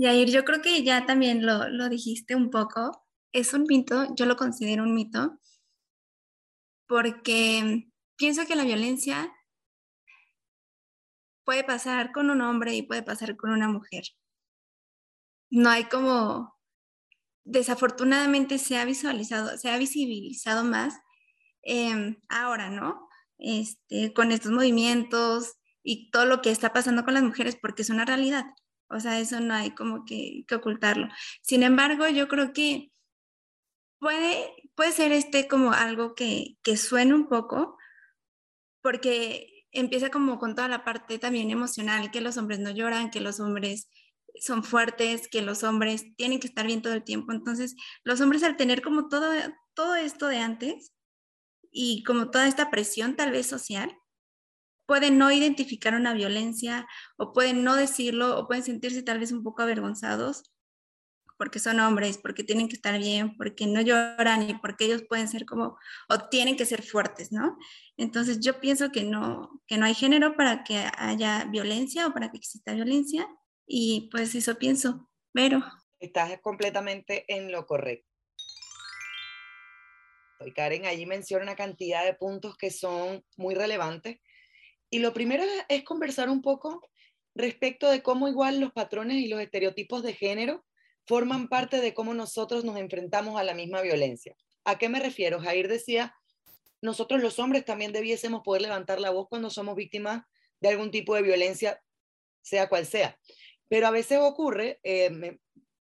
Yair, 0.00 0.30
yo 0.30 0.44
creo 0.44 0.62
que 0.62 0.82
ya 0.82 1.04
también 1.04 1.44
lo, 1.44 1.68
lo 1.68 1.88
dijiste 1.90 2.34
un 2.34 2.50
poco. 2.50 3.06
Es 3.32 3.52
un 3.52 3.64
mito, 3.68 4.14
yo 4.16 4.26
lo 4.26 4.36
considero 4.36 4.82
un 4.82 4.94
mito, 4.94 5.38
porque 6.88 7.86
pienso 8.16 8.46
que 8.46 8.56
la 8.56 8.64
violencia 8.64 9.32
puede 11.44 11.64
pasar 11.64 12.12
con 12.12 12.30
un 12.30 12.40
hombre 12.40 12.74
y 12.74 12.82
puede 12.82 13.02
pasar 13.02 13.36
con 13.36 13.50
una 13.50 13.68
mujer. 13.68 14.04
No 15.50 15.68
hay 15.68 15.84
como, 15.84 16.56
desafortunadamente 17.44 18.58
se 18.58 18.78
ha 18.78 18.84
visualizado, 18.84 19.58
se 19.58 19.70
ha 19.70 19.76
visibilizado 19.78 20.64
más 20.64 20.94
em, 21.62 22.16
ahora, 22.28 22.70
¿no? 22.70 23.08
Este, 23.38 24.12
con 24.14 24.32
estos 24.32 24.52
movimientos 24.52 25.54
y 25.82 26.10
todo 26.10 26.24
lo 26.26 26.42
que 26.42 26.50
está 26.50 26.72
pasando 26.72 27.04
con 27.04 27.14
las 27.14 27.22
mujeres, 27.22 27.58
porque 27.60 27.82
es 27.82 27.90
una 27.90 28.04
realidad. 28.04 28.46
O 28.90 29.00
sea, 29.00 29.20
eso 29.20 29.40
no 29.40 29.54
hay 29.54 29.70
como 29.72 30.04
que, 30.04 30.44
ocultarlo. 30.54 31.08
Sin 31.42 31.62
embargo, 31.62 32.08
yo 32.08 32.28
creo 32.28 32.52
que 32.52 32.92
puede, 33.98 34.52
puede 34.74 34.92
ser 34.92 35.12
este 35.12 35.48
como 35.48 35.72
algo 35.72 36.14
que, 36.14 36.56
que 36.62 36.76
suene 36.76 37.14
un 37.14 37.28
poco, 37.28 37.78
porque 38.82 39.66
empieza 39.72 40.10
como 40.10 40.38
con 40.38 40.54
toda 40.54 40.68
la 40.68 40.84
parte 40.84 41.18
también 41.18 41.50
emocional, 41.50 42.10
que 42.10 42.20
los 42.20 42.36
hombres 42.36 42.58
no 42.58 42.70
lloran, 42.70 43.10
que 43.10 43.20
los 43.20 43.40
hombres 43.40 43.88
son 44.40 44.64
fuertes, 44.64 45.28
que 45.28 45.42
los 45.42 45.62
hombres 45.62 46.16
tienen 46.16 46.40
que 46.40 46.46
estar 46.46 46.66
bien 46.66 46.82
todo 46.82 46.94
el 46.94 47.04
tiempo. 47.04 47.32
Entonces, 47.32 47.76
los 48.04 48.20
hombres 48.20 48.42
al 48.42 48.56
tener 48.56 48.82
como 48.82 49.08
todo, 49.08 49.30
todo 49.74 49.94
esto 49.94 50.26
de 50.26 50.38
antes 50.38 50.92
y 51.70 52.02
como 52.04 52.30
toda 52.30 52.48
esta 52.48 52.70
presión 52.70 53.16
tal 53.16 53.30
vez 53.30 53.46
social, 53.46 53.96
pueden 54.90 55.18
no 55.18 55.30
identificar 55.30 55.94
una 55.94 56.14
violencia 56.14 56.84
o 57.16 57.32
pueden 57.32 57.62
no 57.62 57.76
decirlo 57.76 58.36
o 58.36 58.48
pueden 58.48 58.64
sentirse 58.64 59.04
tal 59.04 59.20
vez 59.20 59.30
un 59.30 59.44
poco 59.44 59.62
avergonzados 59.62 60.50
porque 61.38 61.60
son 61.60 61.78
hombres, 61.78 62.18
porque 62.18 62.42
tienen 62.42 62.66
que 62.68 62.74
estar 62.74 62.98
bien, 62.98 63.36
porque 63.36 63.68
no 63.68 63.82
lloran 63.82 64.50
y 64.50 64.54
porque 64.54 64.86
ellos 64.86 65.04
pueden 65.08 65.28
ser 65.28 65.46
como, 65.46 65.78
o 66.08 66.28
tienen 66.28 66.56
que 66.56 66.66
ser 66.66 66.82
fuertes, 66.82 67.30
¿no? 67.30 67.56
Entonces 67.96 68.40
yo 68.40 68.58
pienso 68.58 68.90
que 68.90 69.04
no, 69.04 69.62
que 69.68 69.78
no 69.78 69.86
hay 69.86 69.94
género 69.94 70.34
para 70.36 70.64
que 70.64 70.84
haya 70.98 71.44
violencia 71.44 72.08
o 72.08 72.12
para 72.12 72.32
que 72.32 72.38
exista 72.38 72.74
violencia 72.74 73.28
y 73.68 74.08
pues 74.10 74.34
eso 74.34 74.56
pienso, 74.56 75.08
pero... 75.32 75.62
Estás 76.00 76.36
completamente 76.40 77.32
en 77.32 77.52
lo 77.52 77.64
correcto. 77.64 78.10
Y 80.44 80.52
Karen 80.52 80.86
allí 80.86 81.06
menciona 81.06 81.44
una 81.44 81.54
cantidad 81.54 82.04
de 82.04 82.14
puntos 82.14 82.56
que 82.56 82.72
son 82.72 83.24
muy 83.36 83.54
relevantes. 83.54 84.18
Y 84.90 84.98
lo 84.98 85.12
primero 85.12 85.44
es 85.68 85.84
conversar 85.84 86.28
un 86.28 86.42
poco 86.42 86.82
respecto 87.34 87.88
de 87.88 88.02
cómo 88.02 88.28
igual 88.28 88.60
los 88.60 88.72
patrones 88.72 89.18
y 89.18 89.28
los 89.28 89.40
estereotipos 89.40 90.02
de 90.02 90.14
género 90.14 90.64
forman 91.06 91.48
parte 91.48 91.80
de 91.80 91.94
cómo 91.94 92.12
nosotros 92.12 92.64
nos 92.64 92.76
enfrentamos 92.76 93.38
a 93.38 93.44
la 93.44 93.54
misma 93.54 93.82
violencia. 93.82 94.36
¿A 94.64 94.78
qué 94.78 94.88
me 94.88 95.00
refiero? 95.00 95.40
Jair 95.40 95.68
decía, 95.68 96.14
nosotros 96.82 97.22
los 97.22 97.38
hombres 97.38 97.64
también 97.64 97.92
debiésemos 97.92 98.42
poder 98.42 98.62
levantar 98.62 99.00
la 99.00 99.10
voz 99.10 99.28
cuando 99.28 99.50
somos 99.50 99.76
víctimas 99.76 100.24
de 100.60 100.68
algún 100.68 100.90
tipo 100.90 101.14
de 101.14 101.22
violencia, 101.22 101.80
sea 102.42 102.68
cual 102.68 102.86
sea. 102.86 103.18
Pero 103.68 103.86
a 103.86 103.90
veces 103.90 104.18
ocurre, 104.20 104.80
eh, 104.82 105.38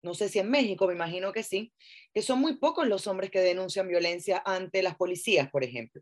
no 0.03 0.13
sé 0.13 0.29
si 0.29 0.39
en 0.39 0.49
México, 0.49 0.87
me 0.87 0.93
imagino 0.93 1.31
que 1.31 1.43
sí, 1.43 1.73
que 2.13 2.21
son 2.21 2.39
muy 2.39 2.57
pocos 2.57 2.87
los 2.87 3.07
hombres 3.07 3.31
que 3.31 3.39
denuncian 3.39 3.87
violencia 3.87 4.41
ante 4.45 4.81
las 4.81 4.95
policías, 4.95 5.49
por 5.49 5.63
ejemplo. 5.63 6.01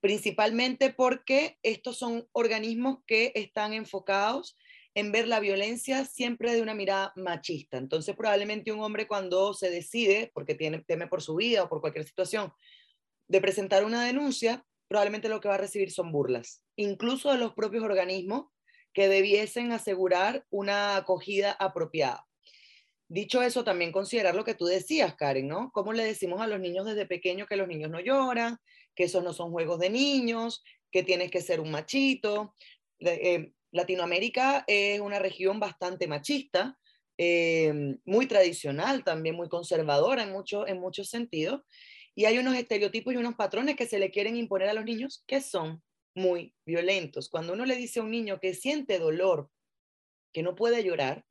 Principalmente 0.00 0.92
porque 0.92 1.58
estos 1.62 1.98
son 1.98 2.28
organismos 2.32 2.98
que 3.06 3.32
están 3.34 3.72
enfocados 3.72 4.56
en 4.94 5.12
ver 5.12 5.28
la 5.28 5.40
violencia 5.40 6.04
siempre 6.04 6.54
de 6.54 6.62
una 6.62 6.74
mirada 6.74 7.12
machista. 7.16 7.78
Entonces, 7.78 8.16
probablemente 8.16 8.72
un 8.72 8.80
hombre 8.80 9.06
cuando 9.06 9.54
se 9.54 9.70
decide, 9.70 10.30
porque 10.34 10.54
tiene, 10.54 10.80
teme 10.80 11.06
por 11.06 11.22
su 11.22 11.36
vida 11.36 11.62
o 11.62 11.68
por 11.68 11.80
cualquier 11.80 12.04
situación, 12.04 12.52
de 13.28 13.40
presentar 13.40 13.84
una 13.84 14.04
denuncia, 14.04 14.64
probablemente 14.88 15.28
lo 15.28 15.40
que 15.40 15.48
va 15.48 15.54
a 15.54 15.58
recibir 15.58 15.90
son 15.90 16.10
burlas, 16.10 16.64
incluso 16.76 17.30
de 17.30 17.38
los 17.38 17.54
propios 17.54 17.84
organismos 17.84 18.46
que 18.92 19.08
debiesen 19.08 19.72
asegurar 19.72 20.46
una 20.50 20.96
acogida 20.96 21.52
apropiada. 21.52 22.27
Dicho 23.10 23.40
eso, 23.42 23.64
también 23.64 23.90
considerar 23.90 24.34
lo 24.34 24.44
que 24.44 24.54
tú 24.54 24.66
decías, 24.66 25.14
Karen, 25.14 25.48
¿no? 25.48 25.70
¿Cómo 25.72 25.94
le 25.94 26.04
decimos 26.04 26.42
a 26.42 26.46
los 26.46 26.60
niños 26.60 26.84
desde 26.84 27.06
pequeños 27.06 27.48
que 27.48 27.56
los 27.56 27.66
niños 27.66 27.90
no 27.90 28.00
lloran, 28.00 28.58
que 28.94 29.04
esos 29.04 29.24
no 29.24 29.32
son 29.32 29.50
juegos 29.50 29.78
de 29.78 29.88
niños, 29.88 30.62
que 30.90 31.02
tienes 31.02 31.30
que 31.30 31.40
ser 31.40 31.60
un 31.60 31.70
machito? 31.70 32.54
Eh, 33.00 33.52
Latinoamérica 33.70 34.64
es 34.66 35.00
una 35.00 35.18
región 35.18 35.58
bastante 35.58 36.06
machista, 36.06 36.78
eh, 37.16 37.96
muy 38.04 38.26
tradicional, 38.26 39.04
también 39.04 39.36
muy 39.36 39.48
conservadora 39.48 40.22
en, 40.22 40.30
mucho, 40.30 40.66
en 40.66 40.78
muchos 40.78 41.08
sentidos, 41.08 41.62
y 42.14 42.26
hay 42.26 42.38
unos 42.38 42.56
estereotipos 42.56 43.14
y 43.14 43.16
unos 43.16 43.36
patrones 43.36 43.76
que 43.76 43.86
se 43.86 43.98
le 43.98 44.10
quieren 44.10 44.36
imponer 44.36 44.68
a 44.68 44.74
los 44.74 44.84
niños 44.84 45.24
que 45.26 45.40
son 45.40 45.82
muy 46.14 46.54
violentos. 46.66 47.30
Cuando 47.30 47.54
uno 47.54 47.64
le 47.64 47.76
dice 47.76 48.00
a 48.00 48.02
un 48.02 48.10
niño 48.10 48.38
que 48.40 48.54
siente 48.54 48.98
dolor, 48.98 49.50
que 50.32 50.42
no 50.42 50.54
puede 50.54 50.82
llorar, 50.84 51.24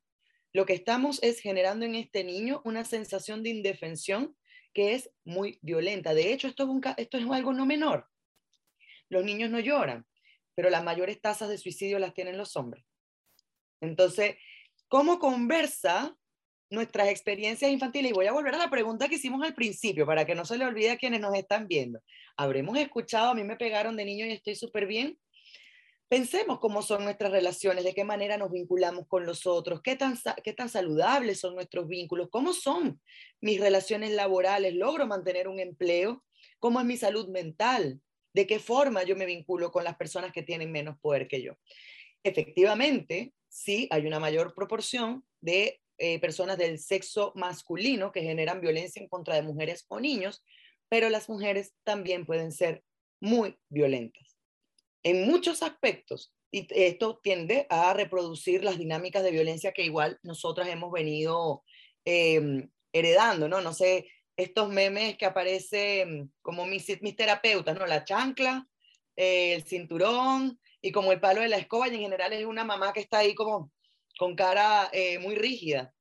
lo 0.57 0.65
que 0.65 0.73
estamos 0.73 1.21
es 1.21 1.39
generando 1.39 1.85
en 1.85 1.93
este 1.93 2.23
niño 2.23 2.63
una 2.65 2.83
sensación 2.83 3.43
de 3.43 3.51
indefensión 3.51 4.35
que 4.73 4.95
es 4.95 5.11
muy 5.23 5.59
violenta. 5.61 6.15
De 6.15 6.33
hecho, 6.33 6.47
esto 6.47 6.67
es, 6.97 7.25
algo 7.31 7.53
no 7.53 7.67
menor. 7.67 8.07
Los 9.07 9.23
niños 9.23 9.51
no 9.51 9.59
lloran, 9.59 10.07
pero 10.55 10.71
las 10.71 10.83
mayores 10.83 11.21
tasas 11.21 11.49
de 11.49 11.59
suicidio 11.59 11.99
las 11.99 12.15
tienen 12.15 12.39
los 12.39 12.55
hombres. 12.55 12.83
Entonces, 13.81 14.37
¿cómo 14.87 15.19
conversa 15.19 16.17
nuestras 16.71 17.09
experiencias 17.09 17.69
infantiles? 17.69 18.09
Y 18.09 18.15
voy 18.15 18.25
a 18.25 18.33
volver 18.33 18.55
a 18.55 18.57
la 18.57 18.71
pregunta 18.71 19.07
que 19.07 19.17
hicimos 19.17 19.43
al 19.43 19.53
principio, 19.53 20.07
para 20.07 20.25
que 20.25 20.33
no 20.33 20.43
se 20.43 20.57
le 20.57 20.65
olvide 20.65 20.89
a 20.89 20.97
quienes 20.97 21.21
nos 21.21 21.35
están 21.35 21.67
viendo. 21.67 22.01
¿Habremos 22.35 22.79
escuchado, 22.79 23.29
a 23.29 23.35
mí 23.35 23.43
me 23.43 23.57
pegaron 23.57 23.95
de 23.95 24.05
niño 24.05 24.25
y 24.25 24.31
estoy 24.31 24.55
súper 24.55 24.87
bien? 24.87 25.19
Pensemos 26.09 26.59
cómo 26.59 26.81
son 26.81 27.03
nuestras 27.03 27.33
relaciones, 27.33 27.83
de 27.83 27.93
qué 27.93 28.05
manera 28.05 28.37
nos 28.37 28.49
vinculamos 28.49 29.07
con 29.07 29.25
los 29.25 29.45
otros, 29.45 29.81
qué 29.81 29.97
tan, 29.97 30.17
qué 30.41 30.53
tan 30.53 30.69
saludables 30.69 31.41
son 31.41 31.53
nuestros 31.53 31.89
vínculos, 31.89 32.29
cómo 32.31 32.53
son 32.53 33.01
mis 33.41 33.59
relaciones 33.59 34.11
laborales, 34.11 34.73
logro 34.73 35.05
mantener 35.05 35.49
un 35.49 35.59
empleo, 35.59 36.23
cómo 36.59 36.79
es 36.79 36.85
mi 36.85 36.95
salud 36.95 37.27
mental, 37.27 37.99
de 38.33 38.47
qué 38.47 38.59
forma 38.59 39.03
yo 39.03 39.17
me 39.17 39.25
vinculo 39.25 39.69
con 39.69 39.83
las 39.83 39.97
personas 39.97 40.31
que 40.31 40.43
tienen 40.43 40.71
menos 40.71 40.97
poder 40.99 41.27
que 41.27 41.41
yo. 41.41 41.57
Efectivamente, 42.23 43.33
sí 43.49 43.89
hay 43.91 44.07
una 44.07 44.21
mayor 44.21 44.55
proporción 44.55 45.25
de 45.41 45.81
eh, 45.97 46.21
personas 46.21 46.57
del 46.57 46.79
sexo 46.79 47.33
masculino 47.35 48.13
que 48.13 48.21
generan 48.21 48.61
violencia 48.61 49.01
en 49.01 49.09
contra 49.09 49.35
de 49.35 49.41
mujeres 49.41 49.85
o 49.89 49.99
niños, 49.99 50.41
pero 50.87 51.09
las 51.09 51.27
mujeres 51.27 51.73
también 51.83 52.25
pueden 52.25 52.53
ser 52.53 52.81
muy 53.19 53.57
violentas 53.67 54.26
en 55.07 55.25
muchos 55.25 55.63
aspectos. 55.63 56.33
Y 56.51 56.67
esto 56.69 57.19
tiende 57.23 57.65
a 57.69 57.93
reproducir 57.93 58.63
las 58.63 58.77
dinámicas 58.77 59.23
de 59.23 59.31
violencia 59.31 59.71
que 59.71 59.83
igual 59.83 60.19
nosotras 60.21 60.67
hemos 60.67 60.91
venido 60.91 61.63
em, 62.03 62.69
heredando, 62.91 63.47
¿no? 63.47 63.61
No 63.61 63.73
sé, 63.73 64.09
estos 64.35 64.69
memes 64.69 65.17
que 65.17 65.25
aparecen 65.25 66.33
como 66.41 66.65
mis, 66.65 66.85
terapeutas, 67.15 67.77
¿no? 67.77 67.85
La 67.85 68.03
chancla, 68.03 68.67
el 69.15 69.63
cinturón 69.63 70.59
y 70.81 70.91
como 70.91 71.13
el 71.13 71.21
palo 71.21 71.41
de 71.41 71.49
la 71.49 71.57
escoba 71.57 71.87
y 71.87 71.95
en 71.95 72.01
general 72.01 72.33
es 72.33 72.45
una 72.45 72.65
mamá 72.65 72.91
que 72.91 72.99
está 72.99 73.19
ahí 73.19 73.33
como 73.33 73.71
con 74.19 74.35
cara 74.35 74.89
eh, 74.91 75.19
muy 75.19 75.35
rígida. 75.35 75.93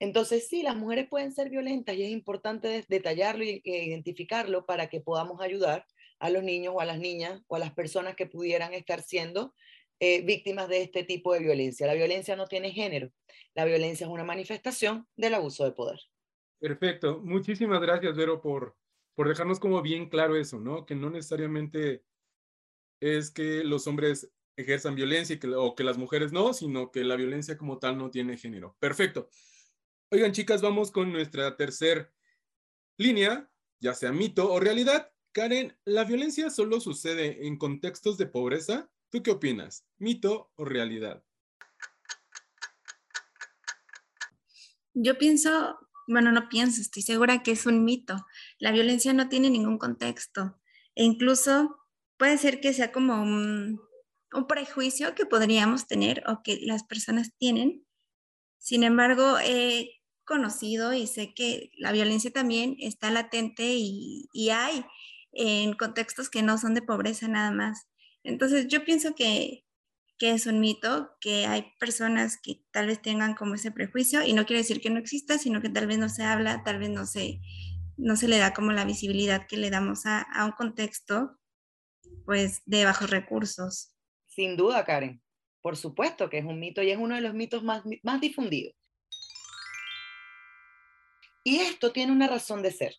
Entonces 0.00 0.48
sí, 0.48 0.62
las 0.62 0.76
mujeres 0.76 1.08
pueden 1.08 1.32
ser 1.32 1.48
violentas 1.48 1.94
y 1.94 2.02
es 2.02 2.10
importante 2.10 2.84
detallarlo 2.88 3.44
e 3.44 3.60
identificarlo 3.64 4.66
para 4.66 4.88
que 4.88 5.00
podamos 5.00 5.40
ayudar 5.40 5.86
a 6.22 6.30
los 6.30 6.44
niños 6.44 6.72
o 6.76 6.80
a 6.80 6.84
las 6.84 7.00
niñas 7.00 7.42
o 7.48 7.56
a 7.56 7.58
las 7.58 7.74
personas 7.74 8.14
que 8.14 8.26
pudieran 8.26 8.72
estar 8.74 9.02
siendo 9.02 9.54
eh, 9.98 10.22
víctimas 10.22 10.68
de 10.68 10.82
este 10.82 11.02
tipo 11.02 11.34
de 11.34 11.40
violencia. 11.40 11.84
La 11.86 11.94
violencia 11.94 12.36
no 12.36 12.46
tiene 12.46 12.70
género, 12.70 13.10
la 13.54 13.64
violencia 13.64 14.06
es 14.06 14.12
una 14.12 14.22
manifestación 14.22 15.08
del 15.16 15.34
abuso 15.34 15.64
de 15.64 15.72
poder. 15.72 15.98
Perfecto, 16.60 17.20
muchísimas 17.24 17.80
gracias, 17.80 18.16
Vero, 18.16 18.40
por, 18.40 18.76
por 19.16 19.28
dejarnos 19.28 19.58
como 19.58 19.82
bien 19.82 20.08
claro 20.08 20.36
eso, 20.36 20.60
¿no? 20.60 20.86
Que 20.86 20.94
no 20.94 21.10
necesariamente 21.10 22.04
es 23.00 23.32
que 23.32 23.64
los 23.64 23.88
hombres 23.88 24.32
ejerzan 24.56 24.94
violencia 24.94 25.36
o 25.56 25.74
que 25.74 25.82
las 25.82 25.98
mujeres 25.98 26.32
no, 26.32 26.54
sino 26.54 26.92
que 26.92 27.02
la 27.02 27.16
violencia 27.16 27.58
como 27.58 27.80
tal 27.80 27.98
no 27.98 28.10
tiene 28.10 28.36
género. 28.36 28.76
Perfecto. 28.78 29.28
Oigan, 30.12 30.30
chicas, 30.30 30.62
vamos 30.62 30.92
con 30.92 31.10
nuestra 31.10 31.56
tercer 31.56 32.12
línea, 32.96 33.50
ya 33.80 33.94
sea 33.94 34.12
mito 34.12 34.52
o 34.52 34.60
realidad. 34.60 35.11
Karen, 35.32 35.74
¿la 35.86 36.04
violencia 36.04 36.50
solo 36.50 36.78
sucede 36.78 37.46
en 37.46 37.56
contextos 37.56 38.18
de 38.18 38.26
pobreza? 38.26 38.90
¿Tú 39.08 39.22
qué 39.22 39.30
opinas? 39.30 39.86
¿Mito 39.98 40.52
o 40.56 40.64
realidad? 40.66 41.24
Yo 44.92 45.16
pienso, 45.16 45.78
bueno, 46.06 46.32
no 46.32 46.50
pienso, 46.50 46.82
estoy 46.82 47.02
segura 47.02 47.42
que 47.42 47.52
es 47.52 47.64
un 47.64 47.82
mito. 47.82 48.26
La 48.58 48.72
violencia 48.72 49.14
no 49.14 49.30
tiene 49.30 49.48
ningún 49.48 49.78
contexto. 49.78 50.60
E 50.94 51.02
incluso 51.02 51.78
puede 52.18 52.36
ser 52.36 52.60
que 52.60 52.74
sea 52.74 52.92
como 52.92 53.22
un, 53.22 53.80
prejuicio 54.48 55.14
que 55.14 55.26
podríamos 55.26 55.86
tener 55.86 56.24
o 56.26 56.42
que 56.42 56.58
las 56.62 56.84
personas 56.84 57.32
tienen. 57.38 57.86
Sin 58.58 58.82
embargo, 58.82 59.38
he 59.42 60.02
conocido 60.24 60.92
y 60.92 61.06
sé 61.06 61.32
que 61.34 61.70
la 61.78 61.92
violencia 61.92 62.30
también 62.30 62.76
está 62.78 63.10
latente 63.10 63.74
y 63.74 64.50
hay 64.50 64.84
en 65.32 65.74
contextos 65.74 66.30
que 66.30 66.42
no 66.42 66.58
son 66.58 66.74
de 66.74 66.82
pobreza 66.82 67.28
nada 67.28 67.50
más. 67.50 67.88
Entonces, 68.22 68.68
yo 68.68 68.84
pienso 68.84 69.14
que, 69.14 69.64
que 70.18 70.30
es 70.32 70.46
un 70.46 70.60
mito, 70.60 71.16
que 71.20 71.46
hay 71.46 71.72
personas 71.80 72.38
que 72.40 72.62
tal 72.70 72.86
vez 72.86 73.02
tengan 73.02 73.34
como 73.34 73.54
ese 73.54 73.70
prejuicio 73.70 74.22
y 74.22 74.32
no 74.32 74.46
quiere 74.46 74.62
decir 74.62 74.80
que 74.80 74.90
no 74.90 74.98
exista, 74.98 75.38
sino 75.38 75.60
que 75.60 75.70
tal 75.70 75.86
vez 75.86 75.98
no 75.98 76.08
se 76.08 76.22
habla, 76.22 76.62
tal 76.64 76.78
vez 76.78 76.90
no 76.90 77.06
se, 77.06 77.40
no 77.96 78.16
se 78.16 78.28
le 78.28 78.38
da 78.38 78.52
como 78.52 78.72
la 78.72 78.84
visibilidad 78.84 79.46
que 79.46 79.56
le 79.56 79.70
damos 79.70 80.06
a, 80.06 80.22
a 80.22 80.44
un 80.44 80.52
contexto 80.52 81.38
pues 82.24 82.62
de 82.66 82.84
bajos 82.84 83.10
recursos. 83.10 83.94
Sin 84.26 84.56
duda, 84.56 84.84
Karen. 84.84 85.22
Por 85.60 85.76
supuesto 85.76 86.28
que 86.28 86.38
es 86.38 86.44
un 86.44 86.58
mito 86.58 86.82
y 86.82 86.90
es 86.90 86.98
uno 86.98 87.14
de 87.14 87.20
los 87.20 87.34
mitos 87.34 87.62
más, 87.62 87.82
más 88.02 88.20
difundidos. 88.20 88.74
Y 91.44 91.58
esto 91.58 91.92
tiene 91.92 92.12
una 92.12 92.28
razón 92.28 92.62
de 92.62 92.72
ser. 92.72 92.94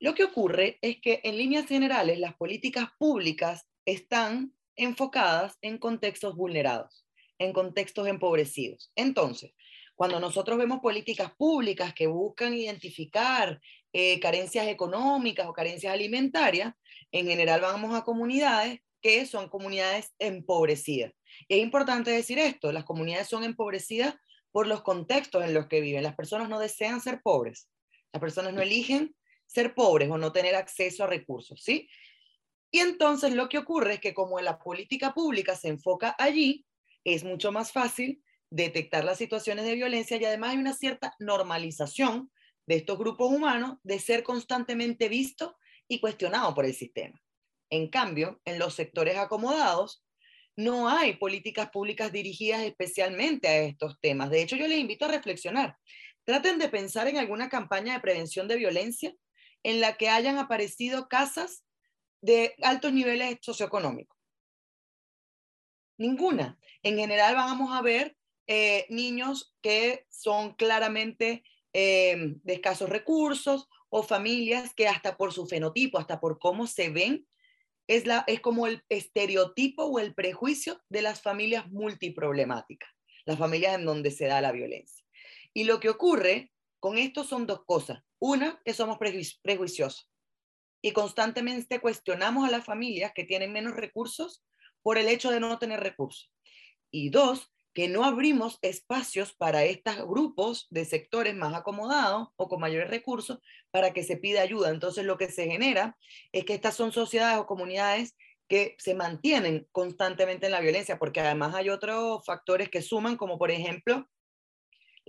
Lo 0.00 0.14
que 0.14 0.24
ocurre 0.24 0.78
es 0.80 0.98
que 0.98 1.20
en 1.24 1.36
líneas 1.36 1.66
generales 1.66 2.18
las 2.18 2.34
políticas 2.34 2.88
públicas 2.98 3.68
están 3.84 4.54
enfocadas 4.74 5.58
en 5.60 5.76
contextos 5.76 6.34
vulnerados, 6.36 7.06
en 7.38 7.52
contextos 7.52 8.08
empobrecidos. 8.08 8.90
Entonces, 8.96 9.52
cuando 9.94 10.18
nosotros 10.18 10.56
vemos 10.56 10.80
políticas 10.80 11.30
públicas 11.36 11.92
que 11.92 12.06
buscan 12.06 12.54
identificar 12.54 13.60
eh, 13.92 14.18
carencias 14.20 14.68
económicas 14.68 15.46
o 15.46 15.52
carencias 15.52 15.92
alimentarias, 15.92 16.72
en 17.12 17.26
general 17.26 17.60
vamos 17.60 17.94
a 17.94 18.02
comunidades 18.02 18.80
que 19.02 19.26
son 19.26 19.50
comunidades 19.50 20.14
empobrecidas. 20.18 21.12
Y 21.46 21.56
es 21.56 21.60
importante 21.60 22.10
decir 22.10 22.38
esto, 22.38 22.72
las 22.72 22.84
comunidades 22.84 23.28
son 23.28 23.44
empobrecidas 23.44 24.14
por 24.50 24.66
los 24.66 24.80
contextos 24.80 25.44
en 25.44 25.52
los 25.52 25.66
que 25.66 25.82
viven. 25.82 26.02
Las 26.02 26.16
personas 26.16 26.48
no 26.48 26.58
desean 26.58 27.02
ser 27.02 27.20
pobres, 27.22 27.68
las 28.14 28.20
personas 28.20 28.54
no 28.54 28.62
eligen 28.62 29.14
ser 29.50 29.74
pobres 29.74 30.08
o 30.10 30.18
no 30.18 30.32
tener 30.32 30.54
acceso 30.54 31.04
a 31.04 31.08
recursos, 31.08 31.60
¿sí? 31.62 31.88
Y 32.70 32.78
entonces 32.78 33.34
lo 33.34 33.48
que 33.48 33.58
ocurre 33.58 33.94
es 33.94 34.00
que 34.00 34.14
como 34.14 34.38
la 34.40 34.58
política 34.58 35.12
pública 35.12 35.56
se 35.56 35.68
enfoca 35.68 36.14
allí, 36.18 36.64
es 37.04 37.24
mucho 37.24 37.50
más 37.50 37.72
fácil 37.72 38.22
detectar 38.50 39.04
las 39.04 39.18
situaciones 39.18 39.64
de 39.64 39.74
violencia 39.74 40.16
y 40.16 40.24
además 40.24 40.50
hay 40.50 40.58
una 40.58 40.72
cierta 40.72 41.14
normalización 41.18 42.30
de 42.66 42.76
estos 42.76 42.96
grupos 42.96 43.32
humanos 43.32 43.78
de 43.82 43.98
ser 43.98 44.22
constantemente 44.22 45.08
visto 45.08 45.56
y 45.88 45.98
cuestionado 45.98 46.54
por 46.54 46.64
el 46.64 46.74
sistema. 46.74 47.20
En 47.70 47.88
cambio, 47.88 48.40
en 48.44 48.58
los 48.58 48.74
sectores 48.74 49.16
acomodados, 49.16 50.04
no 50.56 50.88
hay 50.88 51.16
políticas 51.16 51.70
públicas 51.70 52.12
dirigidas 52.12 52.62
especialmente 52.62 53.48
a 53.48 53.58
estos 53.62 53.98
temas. 54.00 54.30
De 54.30 54.42
hecho, 54.42 54.56
yo 54.56 54.68
les 54.68 54.78
invito 54.78 55.06
a 55.06 55.08
reflexionar. 55.08 55.76
Traten 56.24 56.58
de 56.58 56.68
pensar 56.68 57.08
en 57.08 57.16
alguna 57.16 57.48
campaña 57.48 57.94
de 57.94 58.00
prevención 58.00 58.46
de 58.46 58.56
violencia 58.56 59.12
en 59.62 59.80
la 59.80 59.96
que 59.96 60.08
hayan 60.08 60.38
aparecido 60.38 61.08
casas 61.08 61.64
de 62.22 62.54
altos 62.62 62.92
niveles 62.92 63.38
socioeconómicos. 63.40 64.18
Ninguna. 65.98 66.58
En 66.82 66.96
general 66.96 67.34
vamos 67.34 67.76
a 67.76 67.82
ver 67.82 68.16
eh, 68.46 68.86
niños 68.88 69.54
que 69.62 70.06
son 70.08 70.54
claramente 70.54 71.44
eh, 71.72 72.34
de 72.42 72.54
escasos 72.54 72.88
recursos 72.88 73.68
o 73.90 74.02
familias 74.02 74.74
que 74.74 74.88
hasta 74.88 75.16
por 75.16 75.32
su 75.32 75.46
fenotipo, 75.46 75.98
hasta 75.98 76.20
por 76.20 76.38
cómo 76.38 76.66
se 76.66 76.90
ven, 76.90 77.26
es, 77.86 78.06
la, 78.06 78.24
es 78.26 78.40
como 78.40 78.66
el 78.66 78.84
estereotipo 78.88 79.84
o 79.84 79.98
el 79.98 80.14
prejuicio 80.14 80.80
de 80.88 81.02
las 81.02 81.20
familias 81.20 81.68
multiproblemáticas, 81.70 82.88
las 83.24 83.38
familias 83.38 83.74
en 83.74 83.84
donde 83.84 84.10
se 84.10 84.26
da 84.26 84.40
la 84.40 84.52
violencia. 84.52 85.04
Y 85.52 85.64
lo 85.64 85.80
que 85.80 85.88
ocurre 85.88 86.52
con 86.80 86.98
esto 86.98 87.24
son 87.24 87.46
dos 87.46 87.64
cosas. 87.64 88.02
Una, 88.18 88.60
que 88.64 88.74
somos 88.74 88.98
prejuiciosos 88.98 90.10
y 90.82 90.92
constantemente 90.92 91.80
cuestionamos 91.80 92.48
a 92.48 92.50
las 92.50 92.64
familias 92.64 93.12
que 93.14 93.24
tienen 93.24 93.52
menos 93.52 93.74
recursos 93.74 94.42
por 94.82 94.98
el 94.98 95.08
hecho 95.08 95.30
de 95.30 95.40
no 95.40 95.58
tener 95.58 95.80
recursos. 95.80 96.32
Y 96.90 97.10
dos, 97.10 97.52
que 97.72 97.88
no 97.88 98.04
abrimos 98.04 98.58
espacios 98.62 99.32
para 99.32 99.64
estos 99.64 99.96
grupos 100.06 100.66
de 100.70 100.84
sectores 100.84 101.36
más 101.36 101.54
acomodados 101.54 102.28
o 102.36 102.48
con 102.48 102.60
mayores 102.60 102.90
recursos 102.90 103.38
para 103.70 103.92
que 103.92 104.02
se 104.02 104.16
pida 104.16 104.42
ayuda. 104.42 104.70
Entonces 104.70 105.04
lo 105.04 105.16
que 105.16 105.30
se 105.30 105.46
genera 105.46 105.96
es 106.32 106.44
que 106.44 106.54
estas 106.54 106.74
son 106.74 106.92
sociedades 106.92 107.38
o 107.38 107.46
comunidades 107.46 108.16
que 108.48 108.74
se 108.78 108.94
mantienen 108.94 109.68
constantemente 109.70 110.46
en 110.46 110.52
la 110.52 110.60
violencia, 110.60 110.98
porque 110.98 111.20
además 111.20 111.54
hay 111.54 111.70
otros 111.70 112.24
factores 112.26 112.68
que 112.68 112.82
suman, 112.82 113.16
como 113.16 113.38
por 113.38 113.52
ejemplo 113.52 114.08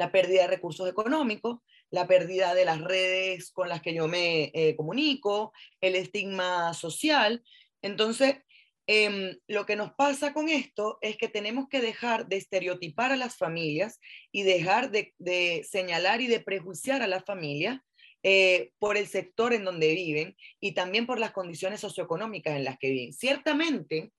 la 0.02 0.12
pérdida 0.12 0.42
de 0.42 0.48
recursos 0.48 0.90
económicos, 0.90 1.60
la 1.92 2.08
pérdida 2.08 2.54
de 2.54 2.66
las 2.66 2.82
redes 2.82 3.52
con 3.52 3.70
las 3.70 3.82
que 3.82 3.94
yo 3.94 4.08
me 4.08 4.52
eh, 4.54 4.76
comunico, 4.76 5.54
el 5.80 5.96
estigma 5.96 6.74
social. 6.74 7.44
Entonces, 7.82 8.38
Em, 8.94 9.38
lo 9.48 9.66
que 9.66 9.78
nos 9.78 9.94
pasa 9.94 10.34
con 10.34 10.50
esto 10.50 10.98
es 11.02 11.16
que 11.16 11.30
tenemos 11.30 11.70
que 11.70 11.80
dejar 11.80 12.28
de 12.28 12.36
estereotipar 12.36 13.12
a 13.12 13.16
las 13.16 13.38
familias 13.38 14.02
y 14.34 14.44
dejar 14.44 14.92
de, 14.92 15.66
señalar 15.70 16.20
y 16.20 16.28
de 16.28 16.40
prejuiciar 16.40 17.02
a 17.02 17.08
las 17.08 17.24
familias 17.24 17.80
eh, 18.24 18.74
por 18.80 18.98
el 18.98 19.08
sector 19.08 19.54
en 19.54 19.64
donde 19.64 19.94
viven 19.94 20.36
y 20.60 20.74
también 20.74 21.06
por 21.06 21.20
las 21.20 21.32
condiciones 21.32 21.80
socioeconómicas 21.80 22.58
en 22.58 22.66
las 22.66 22.78
que 22.80 22.90
viven. 22.90 23.14
Ciertamente, 23.14 24.12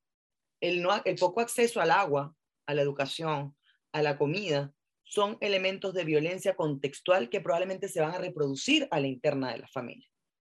el, 0.61 0.87
el 1.05 1.17
poco 1.17 1.41
acceso 1.41 1.81
al 1.81 1.91
agua, 1.91 2.35
a 2.67 2.73
la 2.73 2.81
educación, 2.83 3.55
a 3.93 4.01
la 4.01 4.17
comida, 4.17 4.73
son 5.13 5.37
elementos 5.43 5.93
de 5.93 6.05
violencia 6.05 6.57
contextual 6.57 7.29
que 7.29 7.43
probablemente 7.43 7.89
se 7.89 8.01
van 8.01 8.15
a 8.15 8.19
reproducir 8.19 8.89
a 8.91 8.99
la 8.99 9.09
interna 9.09 9.53
de 9.53 9.59
la 9.59 9.69
familia 9.69 10.09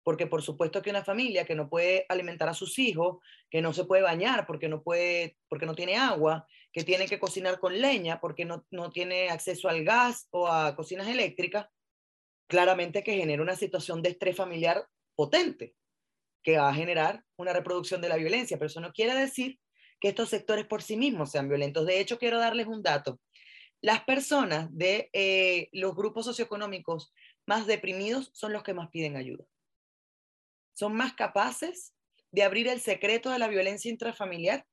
porque 0.02 0.28
por 0.28 0.40
supuesto 0.40 0.82
que 0.82 0.90
una 0.90 1.02
familia 1.02 1.44
que 1.44 1.56
no 1.56 1.68
puede 1.68 2.06
alimentar 2.08 2.48
a 2.48 2.54
sus 2.54 2.78
hijos, 2.78 3.16
que 3.50 3.60
no 3.60 3.72
se 3.72 3.86
puede 3.86 4.02
bañar 4.02 4.46
porque 4.46 4.68
no, 4.68 4.80
puede, 4.80 5.36
porque 5.48 5.66
no 5.66 5.74
tiene 5.74 5.96
agua, 5.96 6.46
que 6.72 6.84
tiene 6.84 7.06
que 7.08 7.18
cocinar 7.18 7.58
con 7.58 7.76
leña 7.80 8.20
porque 8.20 8.44
no, 8.44 8.64
no 8.70 8.90
tiene 8.90 9.30
acceso 9.30 9.68
al 9.68 9.82
gas 9.82 10.28
o 10.30 10.46
a 10.46 10.76
cocinas 10.76 11.08
eléctricas, 11.08 11.66
claramente 12.48 13.02
que 13.02 13.16
genera 13.16 13.42
una 13.42 13.56
situación 13.56 14.00
de 14.00 14.10
estrés 14.10 14.36
familiar 14.36 14.86
potente, 15.16 15.74
que 16.44 16.56
va 16.56 16.68
a 16.68 16.74
generar 16.74 17.24
una 17.36 17.52
reproducción 17.52 18.00
de 18.00 18.08
la 18.08 18.16
violencia, 18.16 18.58
pero 18.58 18.68
eso 18.68 18.80
no 18.80 18.92
quiere 18.92 19.12
decir 19.12 19.58
que 19.98 20.10
estos 20.10 20.28
sectores 20.28 20.66
por 20.66 20.82
sí 20.82 20.96
mismos 20.96 21.32
sean 21.32 21.48
violentos. 21.48 21.84
De 21.84 21.98
hecho, 21.98 22.16
quiero 22.16 22.38
darles 22.38 22.68
un 22.68 22.80
dato. 22.80 23.18
Las 23.80 24.04
personas 24.04 24.68
de 24.70 25.10
eh, 25.12 25.68
los 25.72 25.94
grupos 25.94 26.24
socioeconómicos 26.24 27.12
más 27.46 27.66
deprimidos 27.66 28.30
son 28.32 28.52
los 28.52 28.62
que 28.62 28.74
más 28.74 28.88
piden 28.90 29.16
ayuda 29.16 29.44
son 30.76 30.94
más 30.94 31.14
capaces 31.14 31.94
de 32.30 32.42
abrir 32.42 32.68
el 32.68 32.80
secreto 32.80 33.30
de 33.30 33.38
la 33.38 33.48
violencia 33.48 33.90
intrafamiliar 33.90 34.66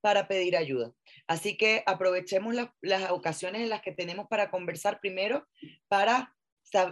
para 0.00 0.28
pedir 0.28 0.56
ayuda. 0.56 0.92
Así 1.26 1.56
que 1.56 1.82
aprovechemos 1.86 2.54
las 2.80 3.10
ocasiones 3.10 3.62
en 3.62 3.68
las 3.68 3.82
que 3.82 3.92
tenemos 3.92 4.28
para 4.28 4.50
conversar 4.50 5.00
primero, 5.00 5.46
para 5.88 6.34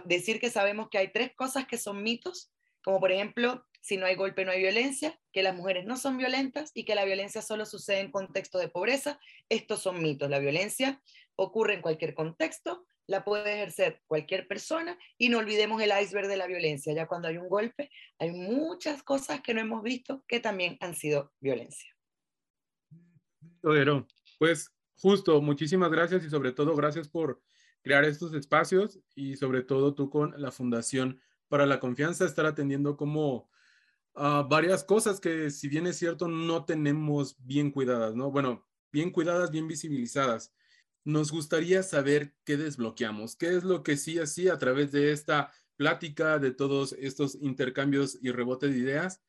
decir 0.05 0.41
que 0.41 0.49
sabemos 0.49 0.89
que 0.89 0.97
hay 0.97 1.11
tres 1.13 1.31
cosas 1.35 1.65
que 1.65 1.77
son 1.77 2.03
mitos, 2.03 2.51
como 2.83 2.99
por 2.99 3.11
ejemplo, 3.11 3.65
si 3.87 3.95
no 3.95 4.05
hay 4.05 4.15
golpe 4.15 4.43
no 4.43 4.51
hay 4.51 4.59
violencia, 4.59 5.17
que 5.31 5.41
las 5.41 5.55
mujeres 5.55 5.85
no 5.85 5.95
son 5.95 6.17
violentas 6.17 6.71
y 6.73 6.83
que 6.83 6.93
la 6.93 7.05
violencia 7.05 7.41
solo 7.41 7.65
sucede 7.65 8.01
en 8.01 8.11
contexto 8.11 8.57
de 8.59 8.67
pobreza. 8.67 9.17
Estos 9.47 9.81
son 9.81 10.01
mitos. 10.01 10.29
La 10.29 10.39
violencia 10.39 11.01
ocurre 11.37 11.75
en 11.75 11.81
cualquier 11.81 12.13
contexto, 12.13 12.85
la 13.05 13.23
puede 13.23 13.53
ejercer 13.53 14.01
cualquier 14.05 14.45
persona 14.45 14.99
y 15.17 15.29
no 15.29 15.37
olvidemos 15.37 15.81
el 15.81 15.93
iceberg 16.01 16.27
de 16.27 16.35
la 16.35 16.47
violencia. 16.47 16.93
Ya 16.93 17.07
cuando 17.07 17.29
hay 17.29 17.37
un 17.37 17.47
golpe, 17.47 17.89
hay 18.19 18.31
muchas 18.31 19.03
cosas 19.03 19.39
que 19.39 19.53
no 19.53 19.61
hemos 19.61 19.81
visto 19.83 20.21
que 20.27 20.41
también 20.41 20.75
han 20.81 20.93
sido 20.93 21.31
violencia. 21.39 21.89
Pero 23.61 24.05
Pues 24.37 24.69
justo, 24.97 25.41
muchísimas 25.41 25.91
gracias 25.91 26.25
y 26.25 26.29
sobre 26.29 26.51
todo 26.51 26.75
gracias 26.75 27.07
por 27.07 27.41
crear 27.81 28.03
estos 28.03 28.33
espacios 28.33 28.99
y 29.15 29.37
sobre 29.37 29.61
todo 29.61 29.95
tú 29.95 30.09
con 30.09 30.33
la 30.41 30.51
Fundación 30.51 31.21
para 31.47 31.65
la 31.65 31.79
Confianza, 31.79 32.25
estar 32.25 32.45
atendiendo 32.45 32.97
como 32.97 33.49
varias 34.17 34.83
cosas 34.83 35.19
que 35.19 35.51
si 35.51 35.67
bien 35.67 35.87
es 35.87 35.97
cierto 35.97 36.27
no 36.27 36.65
tenemos 36.65 37.35
bien 37.39 37.71
cuidadas, 37.71 38.15
¿no? 38.15 38.31
Bueno, 38.31 38.67
bien 38.91 39.11
cuidadas, 39.11 39.51
bien 39.51 39.67
visibilizadas. 39.67 40.53
Nos 41.03 41.31
gustaría 41.31 41.83
saber 41.83 42.35
qué 42.43 42.57
desbloqueamos, 42.57 43.35
qué 43.35 43.55
es 43.55 43.63
lo 43.63 43.83
que 43.83 43.95
sí 43.95 44.19
así 44.19 44.49
a 44.49 44.57
través 44.57 44.91
de 44.91 45.11
esta 45.11 45.51
plática, 45.77 46.39
de 46.39 46.51
todos 46.51 46.93
estos 46.93 47.35
intercambios 47.35 48.17
y 48.21 48.31
rebote 48.31 48.67
de 48.67 48.77
ideas, 48.77 49.21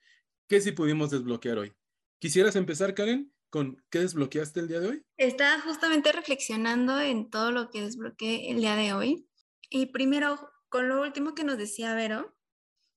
qué 0.48 0.60
sí 0.60 0.72
pudimos 0.72 1.10
desbloquear 1.10 1.58
hoy. 1.58 1.72
¿Quisieras 2.18 2.56
empezar, 2.56 2.94
Karen? 2.94 3.32
con 3.50 3.82
qué 3.90 4.00
desbloqueaste 4.00 4.60
el 4.60 4.68
día 4.68 4.80
de 4.80 4.88
hoy? 4.88 5.02
Estaba 5.16 5.60
justamente 5.60 6.12
reflexionando 6.12 7.00
en 7.00 7.30
todo 7.30 7.50
lo 7.50 7.70
que 7.70 7.82
desbloqueé 7.82 8.50
el 8.50 8.58
día 8.58 8.76
de 8.76 8.92
hoy. 8.92 9.28
Y 9.70 9.86
primero, 9.86 10.50
con 10.68 10.88
lo 10.88 11.00
último 11.00 11.34
que 11.34 11.44
nos 11.44 11.58
decía 11.58 11.94
Vero, 11.94 12.36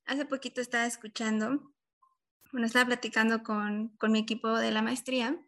hace 0.05 0.25
poquito 0.25 0.61
estaba 0.61 0.85
escuchando, 0.85 1.70
bueno, 2.51 2.67
estaba 2.67 2.85
platicando 2.85 3.43
con, 3.43 3.89
con 3.97 4.11
mi 4.11 4.19
equipo 4.19 4.57
de 4.57 4.71
la 4.71 4.81
maestría 4.81 5.39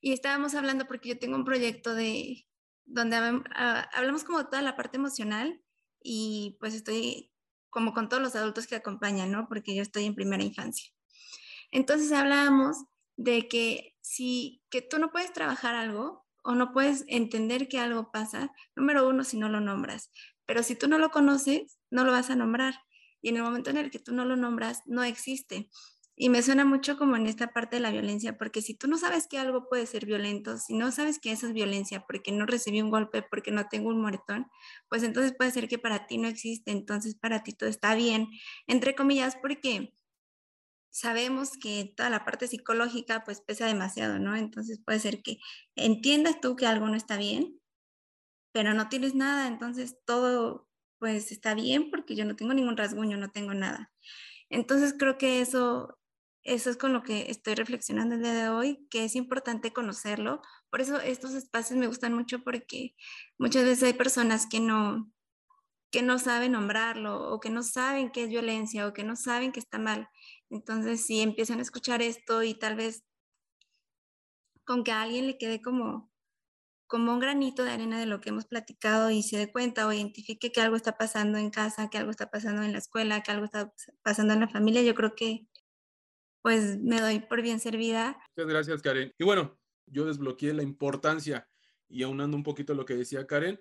y 0.00 0.12
estábamos 0.12 0.54
hablando 0.54 0.86
porque 0.86 1.10
yo 1.10 1.18
tengo 1.18 1.36
un 1.36 1.44
proyecto 1.44 1.94
de 1.94 2.46
donde 2.84 3.16
ah, 3.16 3.88
hablamos 3.92 4.24
como 4.24 4.46
toda 4.46 4.62
la 4.62 4.76
parte 4.76 4.96
emocional 4.96 5.60
y 6.02 6.56
pues 6.60 6.74
estoy 6.74 7.32
como 7.70 7.92
con 7.92 8.08
todos 8.08 8.22
los 8.22 8.36
adultos 8.36 8.66
que 8.66 8.76
acompañan, 8.76 9.30
¿no? 9.30 9.48
Porque 9.48 9.74
yo 9.74 9.82
estoy 9.82 10.04
en 10.04 10.14
primera 10.14 10.42
infancia. 10.42 10.90
Entonces 11.70 12.12
hablábamos 12.12 12.84
de 13.16 13.48
que 13.48 13.96
si 14.00 14.62
que 14.70 14.82
tú 14.82 14.98
no 14.98 15.10
puedes 15.10 15.32
trabajar 15.32 15.74
algo 15.74 16.24
o 16.44 16.54
no 16.54 16.72
puedes 16.72 17.04
entender 17.08 17.68
que 17.68 17.80
algo 17.80 18.12
pasa, 18.12 18.52
número 18.76 19.08
uno, 19.08 19.24
si 19.24 19.36
no 19.36 19.48
lo 19.48 19.60
nombras. 19.60 20.10
Pero 20.46 20.62
si 20.62 20.76
tú 20.76 20.86
no 20.86 20.98
lo 20.98 21.10
conoces, 21.10 21.78
no 21.90 22.04
lo 22.04 22.12
vas 22.12 22.30
a 22.30 22.36
nombrar. 22.36 22.74
Y 23.20 23.30
en 23.30 23.36
el 23.36 23.42
momento 23.42 23.70
en 23.70 23.78
el 23.78 23.90
que 23.90 23.98
tú 23.98 24.14
no 24.14 24.24
lo 24.24 24.36
nombras, 24.36 24.82
no 24.86 25.02
existe. 25.02 25.68
Y 26.18 26.30
me 26.30 26.42
suena 26.42 26.64
mucho 26.64 26.96
como 26.96 27.16
en 27.16 27.26
esta 27.26 27.48
parte 27.52 27.76
de 27.76 27.80
la 27.80 27.90
violencia, 27.90 28.38
porque 28.38 28.62
si 28.62 28.74
tú 28.74 28.88
no 28.88 28.96
sabes 28.96 29.26
que 29.28 29.38
algo 29.38 29.68
puede 29.68 29.86
ser 29.86 30.06
violento, 30.06 30.56
si 30.56 30.74
no 30.74 30.90
sabes 30.90 31.18
que 31.18 31.30
eso 31.30 31.46
es 31.46 31.52
violencia 31.52 32.06
porque 32.06 32.32
no 32.32 32.46
recibí 32.46 32.80
un 32.80 32.90
golpe, 32.90 33.22
porque 33.22 33.50
no 33.50 33.68
tengo 33.68 33.90
un 33.90 34.00
moretón, 34.00 34.46
pues 34.88 35.02
entonces 35.02 35.34
puede 35.36 35.50
ser 35.50 35.68
que 35.68 35.78
para 35.78 36.06
ti 36.06 36.16
no 36.16 36.26
existe, 36.26 36.70
entonces 36.70 37.16
para 37.16 37.42
ti 37.42 37.52
todo 37.52 37.68
está 37.68 37.94
bien, 37.94 38.28
entre 38.66 38.94
comillas, 38.94 39.36
porque 39.36 39.94
sabemos 40.90 41.52
que 41.58 41.92
toda 41.94 42.08
la 42.08 42.24
parte 42.24 42.48
psicológica 42.48 43.22
pues 43.24 43.42
pesa 43.42 43.66
demasiado, 43.66 44.18
¿no? 44.18 44.34
Entonces 44.34 44.80
puede 44.82 44.98
ser 45.00 45.22
que 45.22 45.38
entiendas 45.74 46.40
tú 46.40 46.56
que 46.56 46.66
algo 46.66 46.88
no 46.88 46.94
está 46.96 47.18
bien, 47.18 47.60
pero 48.52 48.72
no 48.72 48.88
tienes 48.88 49.14
nada, 49.14 49.48
entonces 49.48 49.98
todo 50.06 50.66
pues 50.98 51.30
está 51.30 51.54
bien 51.54 51.90
porque 51.90 52.16
yo 52.16 52.24
no 52.24 52.36
tengo 52.36 52.54
ningún 52.54 52.78
rasguño, 52.78 53.18
no 53.18 53.30
tengo 53.30 53.52
nada. 53.52 53.92
Entonces 54.48 54.94
creo 54.98 55.18
que 55.18 55.40
eso, 55.40 55.98
eso 56.46 56.70
es 56.70 56.76
con 56.76 56.92
lo 56.92 57.02
que 57.02 57.30
estoy 57.30 57.54
reflexionando 57.54 58.14
el 58.14 58.22
día 58.22 58.32
de 58.32 58.48
hoy, 58.48 58.86
que 58.88 59.04
es 59.04 59.16
importante 59.16 59.72
conocerlo. 59.72 60.40
Por 60.70 60.80
eso 60.80 61.00
estos 61.00 61.34
espacios 61.34 61.78
me 61.78 61.88
gustan 61.88 62.14
mucho 62.14 62.42
porque 62.44 62.94
muchas 63.36 63.64
veces 63.64 63.82
hay 63.82 63.92
personas 63.94 64.46
que 64.46 64.60
no, 64.60 65.10
que 65.90 66.02
no 66.02 66.18
saben 66.20 66.52
nombrarlo 66.52 67.32
o 67.32 67.40
que 67.40 67.50
no 67.50 67.64
saben 67.64 68.10
qué 68.12 68.24
es 68.24 68.28
violencia 68.28 68.86
o 68.86 68.92
que 68.92 69.02
no 69.02 69.16
saben 69.16 69.50
que 69.50 69.60
está 69.60 69.78
mal. 69.78 70.08
Entonces, 70.48 71.04
si 71.04 71.20
empiezan 71.20 71.58
a 71.58 71.62
escuchar 71.62 72.00
esto 72.00 72.44
y 72.44 72.54
tal 72.54 72.76
vez 72.76 73.04
con 74.64 74.84
que 74.84 74.92
a 74.92 75.02
alguien 75.02 75.26
le 75.26 75.38
quede 75.38 75.60
como, 75.60 76.12
como 76.86 77.12
un 77.12 77.18
granito 77.18 77.64
de 77.64 77.70
arena 77.72 77.98
de 77.98 78.06
lo 78.06 78.20
que 78.20 78.28
hemos 78.28 78.46
platicado 78.46 79.10
y 79.10 79.22
se 79.24 79.36
dé 79.36 79.50
cuenta 79.50 79.86
o 79.86 79.92
identifique 79.92 80.52
que 80.52 80.60
algo 80.60 80.76
está 80.76 80.96
pasando 80.96 81.38
en 81.38 81.50
casa, 81.50 81.88
que 81.90 81.98
algo 81.98 82.12
está 82.12 82.30
pasando 82.30 82.62
en 82.62 82.72
la 82.72 82.78
escuela, 82.78 83.22
que 83.22 83.32
algo 83.32 83.46
está 83.46 83.72
pasando 84.02 84.32
en 84.34 84.40
la 84.40 84.48
familia, 84.48 84.82
yo 84.82 84.94
creo 84.94 85.14
que 85.16 85.48
pues 86.46 86.78
me 86.78 87.00
doy 87.00 87.18
por 87.18 87.42
bien 87.42 87.58
servida. 87.58 88.16
Muchas 88.36 88.48
gracias, 88.48 88.80
Karen. 88.80 89.12
Y 89.18 89.24
bueno, 89.24 89.58
yo 89.86 90.04
desbloqueé 90.04 90.54
la 90.54 90.62
importancia 90.62 91.48
y 91.88 92.04
aunando 92.04 92.36
un 92.36 92.44
poquito 92.44 92.72
lo 92.72 92.84
que 92.84 92.94
decía 92.94 93.26
Karen, 93.26 93.60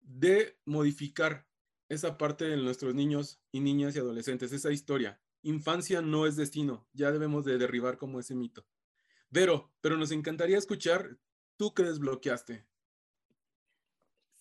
de 0.00 0.58
modificar 0.64 1.46
esa 1.88 2.18
parte 2.18 2.46
de 2.46 2.56
nuestros 2.56 2.96
niños 2.96 3.40
y 3.52 3.60
niñas 3.60 3.94
y 3.94 4.00
adolescentes, 4.00 4.50
esa 4.50 4.72
historia. 4.72 5.20
Infancia 5.42 6.02
no 6.02 6.26
es 6.26 6.34
destino, 6.34 6.88
ya 6.92 7.12
debemos 7.12 7.44
de 7.44 7.58
derribar 7.58 7.96
como 7.96 8.18
ese 8.18 8.34
mito. 8.34 8.66
Vero, 9.30 9.72
pero 9.80 9.96
nos 9.96 10.10
encantaría 10.10 10.58
escuchar 10.58 11.16
tú 11.56 11.74
que 11.74 11.84
desbloqueaste. 11.84 12.66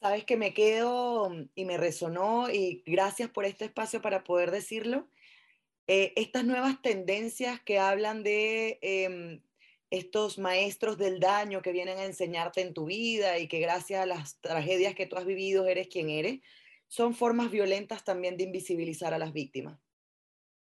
Sabes 0.01 0.25
que 0.25 0.37
me 0.37 0.55
quedo 0.55 1.29
y 1.53 1.65
me 1.65 1.77
resonó 1.77 2.49
y 2.49 2.81
gracias 2.87 3.29
por 3.29 3.45
este 3.45 3.65
espacio 3.65 4.01
para 4.01 4.23
poder 4.23 4.49
decirlo. 4.49 5.07
Eh, 5.87 6.13
estas 6.15 6.43
nuevas 6.45 6.81
tendencias 6.81 7.61
que 7.61 7.77
hablan 7.77 8.23
de 8.23 8.79
em, 8.81 9.41
estos 9.91 10.39
maestros 10.39 10.97
del 10.97 11.19
daño 11.19 11.61
que 11.61 11.71
vienen 11.71 11.99
a 11.99 12.05
enseñarte 12.05 12.61
en 12.61 12.73
tu 12.73 12.85
vida 12.85 13.37
y 13.37 13.47
que 13.47 13.59
gracias 13.59 14.01
a 14.01 14.05
las 14.07 14.41
tragedias 14.41 14.95
que 14.95 15.05
tú 15.05 15.15
has 15.15 15.25
vivido 15.25 15.67
eres 15.67 15.87
quien 15.87 16.09
eres, 16.09 16.39
son 16.87 17.13
formas 17.13 17.51
violentas 17.51 18.03
también 18.03 18.35
de 18.35 18.45
invisibilizar 18.45 19.13
a 19.13 19.19
las 19.19 19.31
víctimas. 19.31 19.79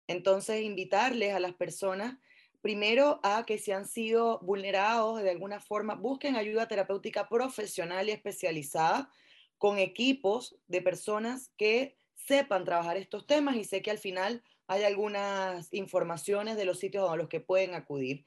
Entonces, 0.08 0.62
invitarles 0.62 1.34
a 1.34 1.40
las 1.40 1.54
personas, 1.54 2.18
primero, 2.60 3.20
a 3.22 3.44
que 3.46 3.58
si 3.58 3.70
han 3.70 3.86
sido 3.86 4.40
vulnerados 4.40 5.22
de 5.22 5.30
alguna 5.30 5.60
forma, 5.60 5.94
busquen 5.94 6.34
ayuda 6.34 6.68
terapéutica 6.68 7.28
profesional 7.28 8.08
y 8.08 8.12
especializada 8.12 9.10
con 9.56 9.78
equipos 9.78 10.56
de 10.66 10.82
personas 10.82 11.52
que 11.56 11.96
sepan 12.14 12.64
trabajar 12.64 12.96
estos 12.96 13.26
temas 13.26 13.56
y 13.56 13.64
sé 13.64 13.82
que 13.82 13.90
al 13.90 13.98
final 13.98 14.42
hay 14.72 14.84
algunas 14.84 15.72
informaciones 15.72 16.56
de 16.56 16.64
los 16.64 16.78
sitios 16.78 17.10
a 17.10 17.16
los 17.16 17.28
que 17.28 17.40
pueden 17.40 17.74
acudir, 17.74 18.24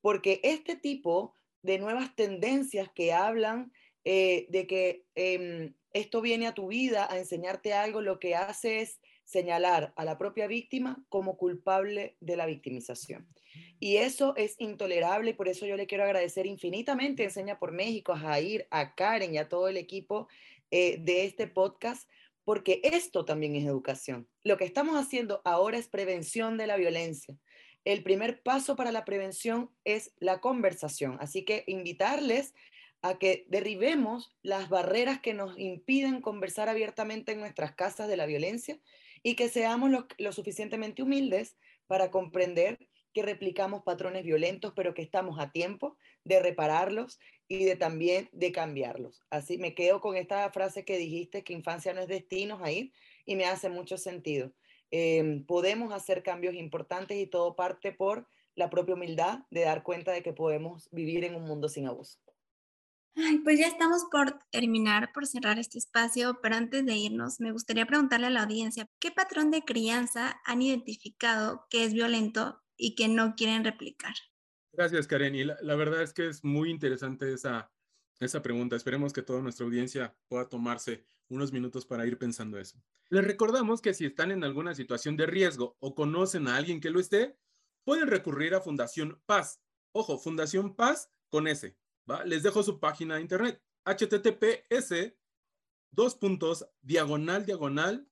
porque 0.00 0.40
este 0.42 0.76
tipo 0.76 1.34
de 1.62 1.78
nuevas 1.78 2.14
tendencias 2.14 2.88
que 2.94 3.12
hablan 3.12 3.72
eh, 4.04 4.46
de 4.50 4.66
que 4.66 5.04
em, 5.14 5.74
esto 5.92 6.20
viene 6.20 6.46
a 6.46 6.54
tu 6.54 6.68
vida 6.68 7.10
a 7.10 7.18
enseñarte 7.18 7.72
algo, 7.72 8.00
lo 8.00 8.20
que 8.20 8.36
hace 8.36 8.80
es 8.80 9.00
señalar 9.24 9.92
a 9.96 10.04
la 10.04 10.18
propia 10.18 10.46
víctima 10.46 11.04
como 11.08 11.36
culpable 11.36 12.16
de 12.20 12.36
la 12.36 12.46
victimización. 12.46 13.26
Y 13.80 13.96
eso 13.96 14.36
es 14.36 14.54
intolerable 14.58 15.34
por 15.34 15.48
eso 15.48 15.66
yo 15.66 15.76
le 15.76 15.86
quiero 15.86 16.04
agradecer 16.04 16.46
infinitamente 16.46 17.24
Enseña 17.24 17.58
por 17.58 17.72
México, 17.72 18.12
a 18.12 18.18
Jair, 18.18 18.68
a 18.70 18.94
Karen 18.94 19.34
y 19.34 19.38
a 19.38 19.48
todo 19.48 19.68
el 19.68 19.76
equipo 19.76 20.28
eh, 20.70 20.98
de 20.98 21.24
este 21.24 21.48
podcast, 21.48 22.08
porque 22.46 22.80
esto 22.84 23.24
también 23.24 23.56
es 23.56 23.64
educación. 23.64 24.28
Lo 24.44 24.56
que 24.56 24.64
estamos 24.64 24.94
haciendo 24.94 25.42
ahora 25.44 25.78
es 25.78 25.88
prevención 25.88 26.56
de 26.56 26.68
la 26.68 26.76
violencia. 26.76 27.36
El 27.84 28.04
primer 28.04 28.40
paso 28.40 28.76
para 28.76 28.92
la 28.92 29.04
prevención 29.04 29.72
es 29.84 30.12
la 30.20 30.40
conversación. 30.40 31.18
Así 31.20 31.44
que 31.44 31.64
invitarles 31.66 32.54
a 33.02 33.18
que 33.18 33.46
derribemos 33.48 34.30
las 34.42 34.68
barreras 34.68 35.20
que 35.20 35.34
nos 35.34 35.58
impiden 35.58 36.20
conversar 36.20 36.68
abiertamente 36.68 37.32
en 37.32 37.40
nuestras 37.40 37.74
casas 37.74 38.06
de 38.06 38.16
la 38.16 38.26
violencia 38.26 38.78
y 39.24 39.34
que 39.34 39.48
seamos 39.48 39.90
lo, 39.90 40.32
suficientemente 40.32 41.02
humildes 41.02 41.56
para 41.88 42.12
comprender 42.12 42.78
que 43.12 43.22
replicamos 43.22 43.82
patrones 43.82 44.22
violentos, 44.22 44.72
pero 44.76 44.94
que 44.94 45.02
estamos 45.02 45.40
a 45.40 45.50
tiempo 45.50 45.98
de 46.22 46.38
repararlos 46.38 47.18
y 47.48 47.64
de 47.64 47.76
también 47.76 48.28
de 48.32 48.52
cambiarlos. 48.52 49.22
Así 49.30 49.58
me 49.58 49.74
quedo 49.74 50.00
con 50.00 50.16
esta 50.16 50.50
frase 50.50 50.84
que 50.84 50.98
dijiste, 50.98 51.44
que 51.44 51.52
infancia 51.52 51.92
no 51.92 52.00
es 52.00 52.08
destino, 52.08 52.58
ahí, 52.62 52.92
y 53.24 53.36
me 53.36 53.46
hace 53.46 53.68
mucho 53.68 53.98
sentido. 53.98 54.52
Em, 54.90 55.44
podemos 55.44 55.92
hacer 55.92 56.22
cambios 56.22 56.54
importantes 56.54 57.18
y 57.18 57.26
todo 57.26 57.56
parte 57.56 57.92
por 57.92 58.28
la 58.54 58.70
propia 58.70 58.94
humildad 58.94 59.40
de 59.50 59.62
dar 59.62 59.82
cuenta 59.82 60.12
de 60.12 60.22
que 60.22 60.32
podemos 60.32 60.88
vivir 60.90 61.24
en 61.24 61.34
un 61.34 61.44
mundo 61.44 61.68
sin 61.68 61.86
abuso. 61.86 62.18
Ay, 63.18 63.38
pues 63.38 63.58
ya 63.58 63.66
estamos 63.66 64.04
por 64.10 64.40
terminar, 64.50 65.10
por 65.12 65.26
cerrar 65.26 65.58
este 65.58 65.78
espacio, 65.78 66.38
pero 66.42 66.54
antes 66.54 66.84
de 66.84 66.96
irnos, 66.96 67.40
me 67.40 67.50
gustaría 67.50 67.86
preguntarle 67.86 68.26
a 68.26 68.30
la 68.30 68.42
audiencia, 68.42 68.86
¿qué 68.98 69.10
patrón 69.10 69.50
de 69.50 69.62
crianza 69.62 70.40
han 70.44 70.60
identificado 70.60 71.66
que 71.70 71.84
es 71.84 71.94
violento 71.94 72.62
y 72.76 72.94
que 72.94 73.08
no 73.08 73.34
quieren 73.34 73.64
replicar? 73.64 74.14
Gracias, 74.76 75.06
Karen. 75.06 75.34
Y 75.34 75.44
la, 75.44 75.74
verdad 75.74 76.02
es 76.02 76.12
que 76.12 76.28
es 76.28 76.44
muy 76.44 76.70
interesante 76.70 77.32
esa, 77.32 77.72
esa 78.20 78.42
pregunta. 78.42 78.76
Esperemos 78.76 79.12
que 79.12 79.22
toda 79.22 79.40
nuestra 79.40 79.66
audiencia 79.66 80.14
pueda 80.28 80.48
tomarse 80.48 81.04
unos 81.28 81.52
minutos 81.52 81.86
para 81.86 82.06
ir 82.06 82.18
pensando 82.18 82.58
eso. 82.58 82.80
Les 83.08 83.24
recordamos 83.24 83.80
que 83.80 83.94
si 83.94 84.06
están 84.06 84.30
en 84.30 84.44
alguna 84.44 84.74
situación 84.74 85.16
de 85.16 85.26
riesgo 85.26 85.76
o 85.80 85.94
conocen 85.94 86.46
a 86.46 86.56
alguien 86.56 86.80
que 86.80 86.90
lo 86.90 87.00
esté, 87.00 87.36
pueden 87.84 88.08
recurrir 88.08 88.54
a 88.54 88.60
Fundación 88.60 89.20
Paz. 89.26 89.60
Ojo, 89.92 90.18
Fundación 90.18 90.76
Paz 90.76 91.10
con 91.30 91.48
S 91.48 91.76
les 92.24 92.42
dejo 92.42 92.62
su 92.62 92.78
página 92.78 93.16
de 93.16 93.22
internet, 93.22 93.60
https 93.84 95.14
dos 95.90 96.14
puntos 96.14 96.66
diagonal 96.82 97.44
diagonal 97.44 98.08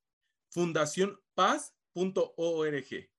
fundacionpaz.org. 0.50 3.13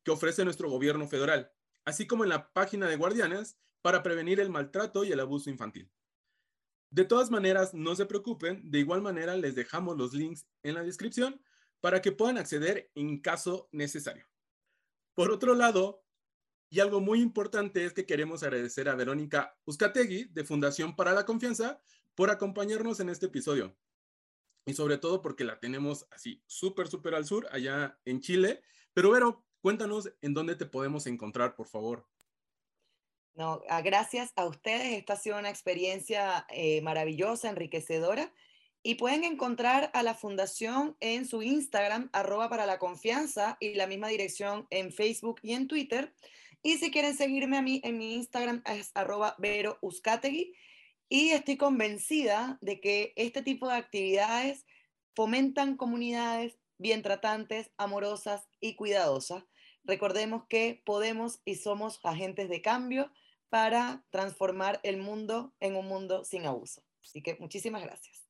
que 0.03 0.11
ofrece 0.11 0.43
nuestro 0.43 0.69
gobierno 0.69 1.07
federal, 1.07 1.51
así 1.85 2.05
como 2.05 2.23
en 2.23 2.29
la 2.29 2.51
página 2.51 2.87
de 2.87 2.97
Guardianes 2.97 3.57
para 3.81 4.03
prevenir 4.03 4.39
el 4.39 4.49
maltrato 4.49 5.05
y 5.05 5.11
el 5.11 5.19
abuso 5.19 5.49
infantil. 5.49 5.89
De 6.91 7.05
todas 7.05 7.31
maneras, 7.31 7.73
no 7.73 7.95
se 7.95 8.05
preocupen, 8.05 8.69
de 8.69 8.79
igual 8.79 9.01
manera 9.01 9.37
les 9.37 9.55
dejamos 9.55 9.97
los 9.97 10.13
links 10.13 10.45
en 10.61 10.75
la 10.75 10.83
descripción 10.83 11.41
para 11.79 12.01
que 12.01 12.11
puedan 12.11 12.37
acceder 12.37 12.91
en 12.95 13.21
caso 13.21 13.69
necesario. 13.71 14.27
Por 15.13 15.31
otro 15.31 15.55
lado, 15.55 16.03
y 16.69 16.81
algo 16.81 16.99
muy 16.99 17.21
importante 17.21 17.85
es 17.85 17.93
que 17.93 18.05
queremos 18.05 18.43
agradecer 18.43 18.89
a 18.89 18.95
Verónica 18.95 19.57
Uzcategui 19.65 20.25
de 20.25 20.43
Fundación 20.43 20.95
para 20.95 21.13
la 21.13 21.25
Confianza 21.25 21.81
por 22.13 22.29
acompañarnos 22.29 22.99
en 22.99 23.09
este 23.09 23.27
episodio. 23.27 23.77
Y 24.65 24.73
sobre 24.73 24.97
todo 24.97 25.21
porque 25.21 25.45
la 25.45 25.59
tenemos 25.59 26.07
así 26.11 26.43
súper, 26.45 26.87
súper 26.87 27.15
al 27.15 27.25
sur, 27.25 27.47
allá 27.51 27.99
en 28.03 28.19
Chile. 28.19 28.61
Pero 28.93 29.11
Vero, 29.11 29.45
cuéntanos 29.61 30.11
en 30.21 30.33
dónde 30.33 30.55
te 30.55 30.65
podemos 30.65 31.07
encontrar, 31.07 31.55
por 31.55 31.67
favor. 31.67 32.05
No, 33.33 33.61
ah, 33.69 33.81
gracias 33.81 34.33
a 34.35 34.45
ustedes. 34.45 34.93
Esta 34.97 35.13
ha 35.13 35.17
sido 35.17 35.39
una 35.39 35.49
experiencia 35.49 36.45
eh, 36.49 36.81
maravillosa, 36.81 37.49
enriquecedora. 37.49 38.33
Y 38.83 38.95
pueden 38.95 39.23
encontrar 39.23 39.91
a 39.93 40.03
la 40.03 40.15
fundación 40.15 40.97
en 40.99 41.25
su 41.25 41.43
Instagram, 41.43 42.09
arroba 42.13 42.49
para 42.49 42.65
la 42.65 42.79
confianza, 42.79 43.57
y 43.59 43.75
la 43.75 43.87
misma 43.87 44.07
dirección 44.07 44.67
en 44.71 44.91
Facebook 44.91 45.39
y 45.43 45.53
en 45.53 45.67
Twitter. 45.67 46.13
Y 46.63 46.77
si 46.77 46.91
quieren 46.91 47.15
seguirme 47.15 47.57
a 47.57 47.61
mí 47.61 47.79
en 47.83 47.97
mi 47.97 48.15
Instagram 48.15 48.63
es 48.65 48.91
arroba 48.95 49.35
Vero 49.37 49.79
Y 51.09 51.29
estoy 51.29 51.57
convencida 51.57 52.57
de 52.61 52.79
que 52.79 53.13
este 53.15 53.41
tipo 53.43 53.67
de 53.67 53.75
actividades 53.75 54.65
fomentan 55.15 55.77
comunidades 55.77 56.57
bien 56.77 57.01
tratantes, 57.01 57.71
amorosas 57.77 58.47
y 58.59 58.75
cuidadosas. 58.75 59.43
Recordemos 59.83 60.43
que 60.47 60.81
podemos 60.85 61.41
y 61.45 61.55
somos 61.55 61.99
agentes 62.03 62.49
de 62.49 62.61
cambio 62.61 63.11
para 63.49 64.05
transformar 64.11 64.79
el 64.83 64.97
mundo 64.97 65.53
en 65.59 65.75
un 65.75 65.87
mundo 65.87 66.23
sin 66.23 66.45
abuso. 66.45 66.83
Así 67.03 67.21
que 67.21 67.35
muchísimas 67.39 67.83
gracias. 67.83 68.25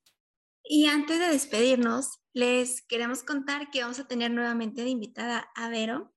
Y 0.63 0.87
antes 0.87 1.19
de 1.19 1.27
despedirnos, 1.27 2.19
les 2.33 2.81
queremos 2.81 3.23
contar 3.23 3.69
que 3.71 3.81
vamos 3.81 3.99
a 3.99 4.07
tener 4.07 4.31
nuevamente 4.31 4.83
de 4.83 4.89
invitada 4.89 5.49
a 5.55 5.69
Vero, 5.69 6.13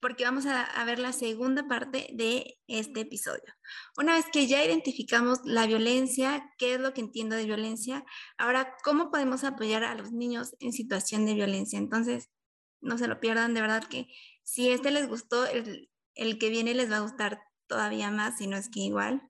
porque 0.00 0.24
vamos 0.24 0.44
a, 0.44 0.84
ver 0.84 0.98
la 0.98 1.14
segunda 1.14 1.66
parte 1.66 2.10
de 2.12 2.58
este 2.66 3.00
episodio. 3.00 3.54
Una 3.96 4.12
vez 4.12 4.26
que 4.30 4.46
ya 4.46 4.62
identificamos 4.62 5.40
la 5.44 5.66
violencia, 5.66 6.52
qué 6.58 6.74
es 6.74 6.80
lo 6.80 6.92
que 6.92 7.00
entiendo 7.00 7.36
de 7.36 7.46
violencia, 7.46 8.04
ahora, 8.36 8.76
¿cómo 8.84 9.10
podemos 9.10 9.44
apoyar 9.44 9.82
a 9.82 9.94
los 9.94 10.12
niños 10.12 10.56
en 10.60 10.74
situación 10.74 11.24
de 11.24 11.32
violencia? 11.32 11.78
Entonces, 11.78 12.28
no 12.82 12.98
se 12.98 13.08
lo 13.08 13.18
pierdan, 13.18 13.54
de 13.54 13.62
verdad 13.62 13.82
que 13.84 14.08
si 14.44 14.70
este 14.70 14.90
les 14.90 15.08
gustó, 15.08 15.46
el, 15.46 15.90
el 16.14 16.38
que 16.38 16.50
viene 16.50 16.74
les 16.74 16.90
va 16.90 16.98
a 16.98 17.00
gustar 17.00 17.42
todavía 17.66 18.10
más, 18.10 18.38
si 18.38 18.46
no 18.46 18.56
es 18.56 18.68
que 18.68 18.80
igual. 18.80 19.22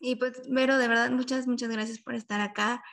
Y 0.00 0.16
pues, 0.16 0.42
Vero, 0.48 0.78
de 0.78 0.88
verdad, 0.88 1.10
muchas, 1.10 1.46
muchas 1.46 1.70
gracias 1.70 1.98
por 2.00 2.14
estar 2.14 2.40
acá. 2.40 2.84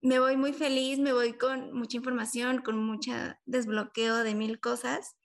Me 0.00 0.18
voy 0.18 0.36
muy 0.36 0.52
feliz, 0.52 0.98
me 0.98 1.12
voy 1.12 1.34
con 1.34 1.72
mucha 1.72 1.96
información, 1.96 2.62
con 2.62 2.78
mucho 2.78 3.12
desbloqueo 3.44 4.22
de 4.22 4.34
mil 4.34 4.60
cosas 4.60 5.16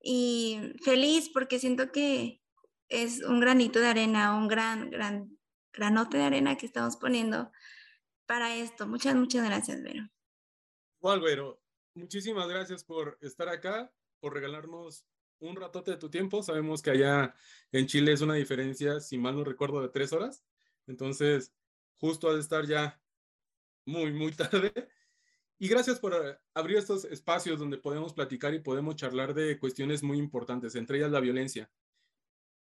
y 0.00 0.74
feliz 0.84 1.28
porque 1.32 1.58
siento 1.58 1.90
que 1.90 2.40
es 2.88 3.22
un 3.22 3.40
granito 3.40 3.80
de 3.80 3.88
arena, 3.88 4.36
un 4.36 4.48
gran, 4.48 4.90
gran 4.90 5.38
granote 5.72 6.18
de 6.18 6.24
arena 6.24 6.56
que 6.56 6.66
estamos 6.66 6.96
poniendo 6.96 7.50
para 8.26 8.54
esto. 8.54 8.86
Muchas, 8.86 9.14
muchas 9.14 9.44
gracias, 9.44 9.82
Vero. 9.82 10.08
Igual, 11.00 11.20
Vero, 11.20 11.60
muchísimas 11.94 12.48
gracias 12.48 12.84
por 12.84 13.18
estar 13.20 13.48
acá, 13.48 13.92
por 14.20 14.34
regalarnos 14.34 15.06
un 15.40 15.56
ratote 15.56 15.92
de 15.92 15.96
tu 15.96 16.10
tiempo. 16.10 16.42
Sabemos 16.42 16.82
que 16.82 16.90
allá 16.90 17.34
en 17.72 17.86
Chile 17.86 18.12
es 18.12 18.20
una 18.20 18.34
diferencia, 18.34 19.00
si 19.00 19.18
mal 19.18 19.36
no 19.36 19.44
recuerdo, 19.44 19.80
de 19.80 19.88
tres 19.88 20.12
horas. 20.12 20.44
Entonces, 20.86 21.52
justo 21.96 22.28
al 22.28 22.38
estar 22.38 22.66
ya 22.66 23.00
muy, 23.84 24.12
muy 24.12 24.32
tarde. 24.36 24.72
Y 25.58 25.68
gracias 25.68 25.98
por 25.98 26.14
eh, 26.14 26.38
abrir 26.54 26.76
estos 26.76 27.04
espacios 27.04 27.58
donde 27.58 27.78
podemos 27.78 28.12
platicar 28.12 28.54
y 28.54 28.60
podemos 28.60 28.96
charlar 28.96 29.34
de 29.34 29.58
cuestiones 29.58 30.02
muy 30.02 30.18
importantes, 30.18 30.74
entre 30.76 30.98
ellas 30.98 31.10
la 31.10 31.20
violencia. 31.20 31.70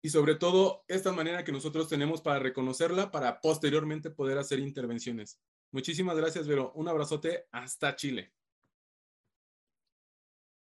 Y 0.02 0.10
sobre 0.10 0.36
todo, 0.36 0.86
esta 0.88 1.12
manera 1.12 1.44
que 1.44 1.52
nosotros 1.52 1.90
tenemos 1.90 2.22
para 2.22 2.40
reconocerla, 2.40 3.12
para 3.12 3.42
posteriormente 3.42 4.10
poder 4.10 4.38
hacer 4.38 4.60
intervenciones. 4.60 5.40
Muchísimas 5.72 6.18
gracias, 6.18 6.48
Vero. 6.48 6.72
Un 6.74 6.88
abrazote 6.88 7.48
hasta 7.52 7.96
Chile. 7.96 8.34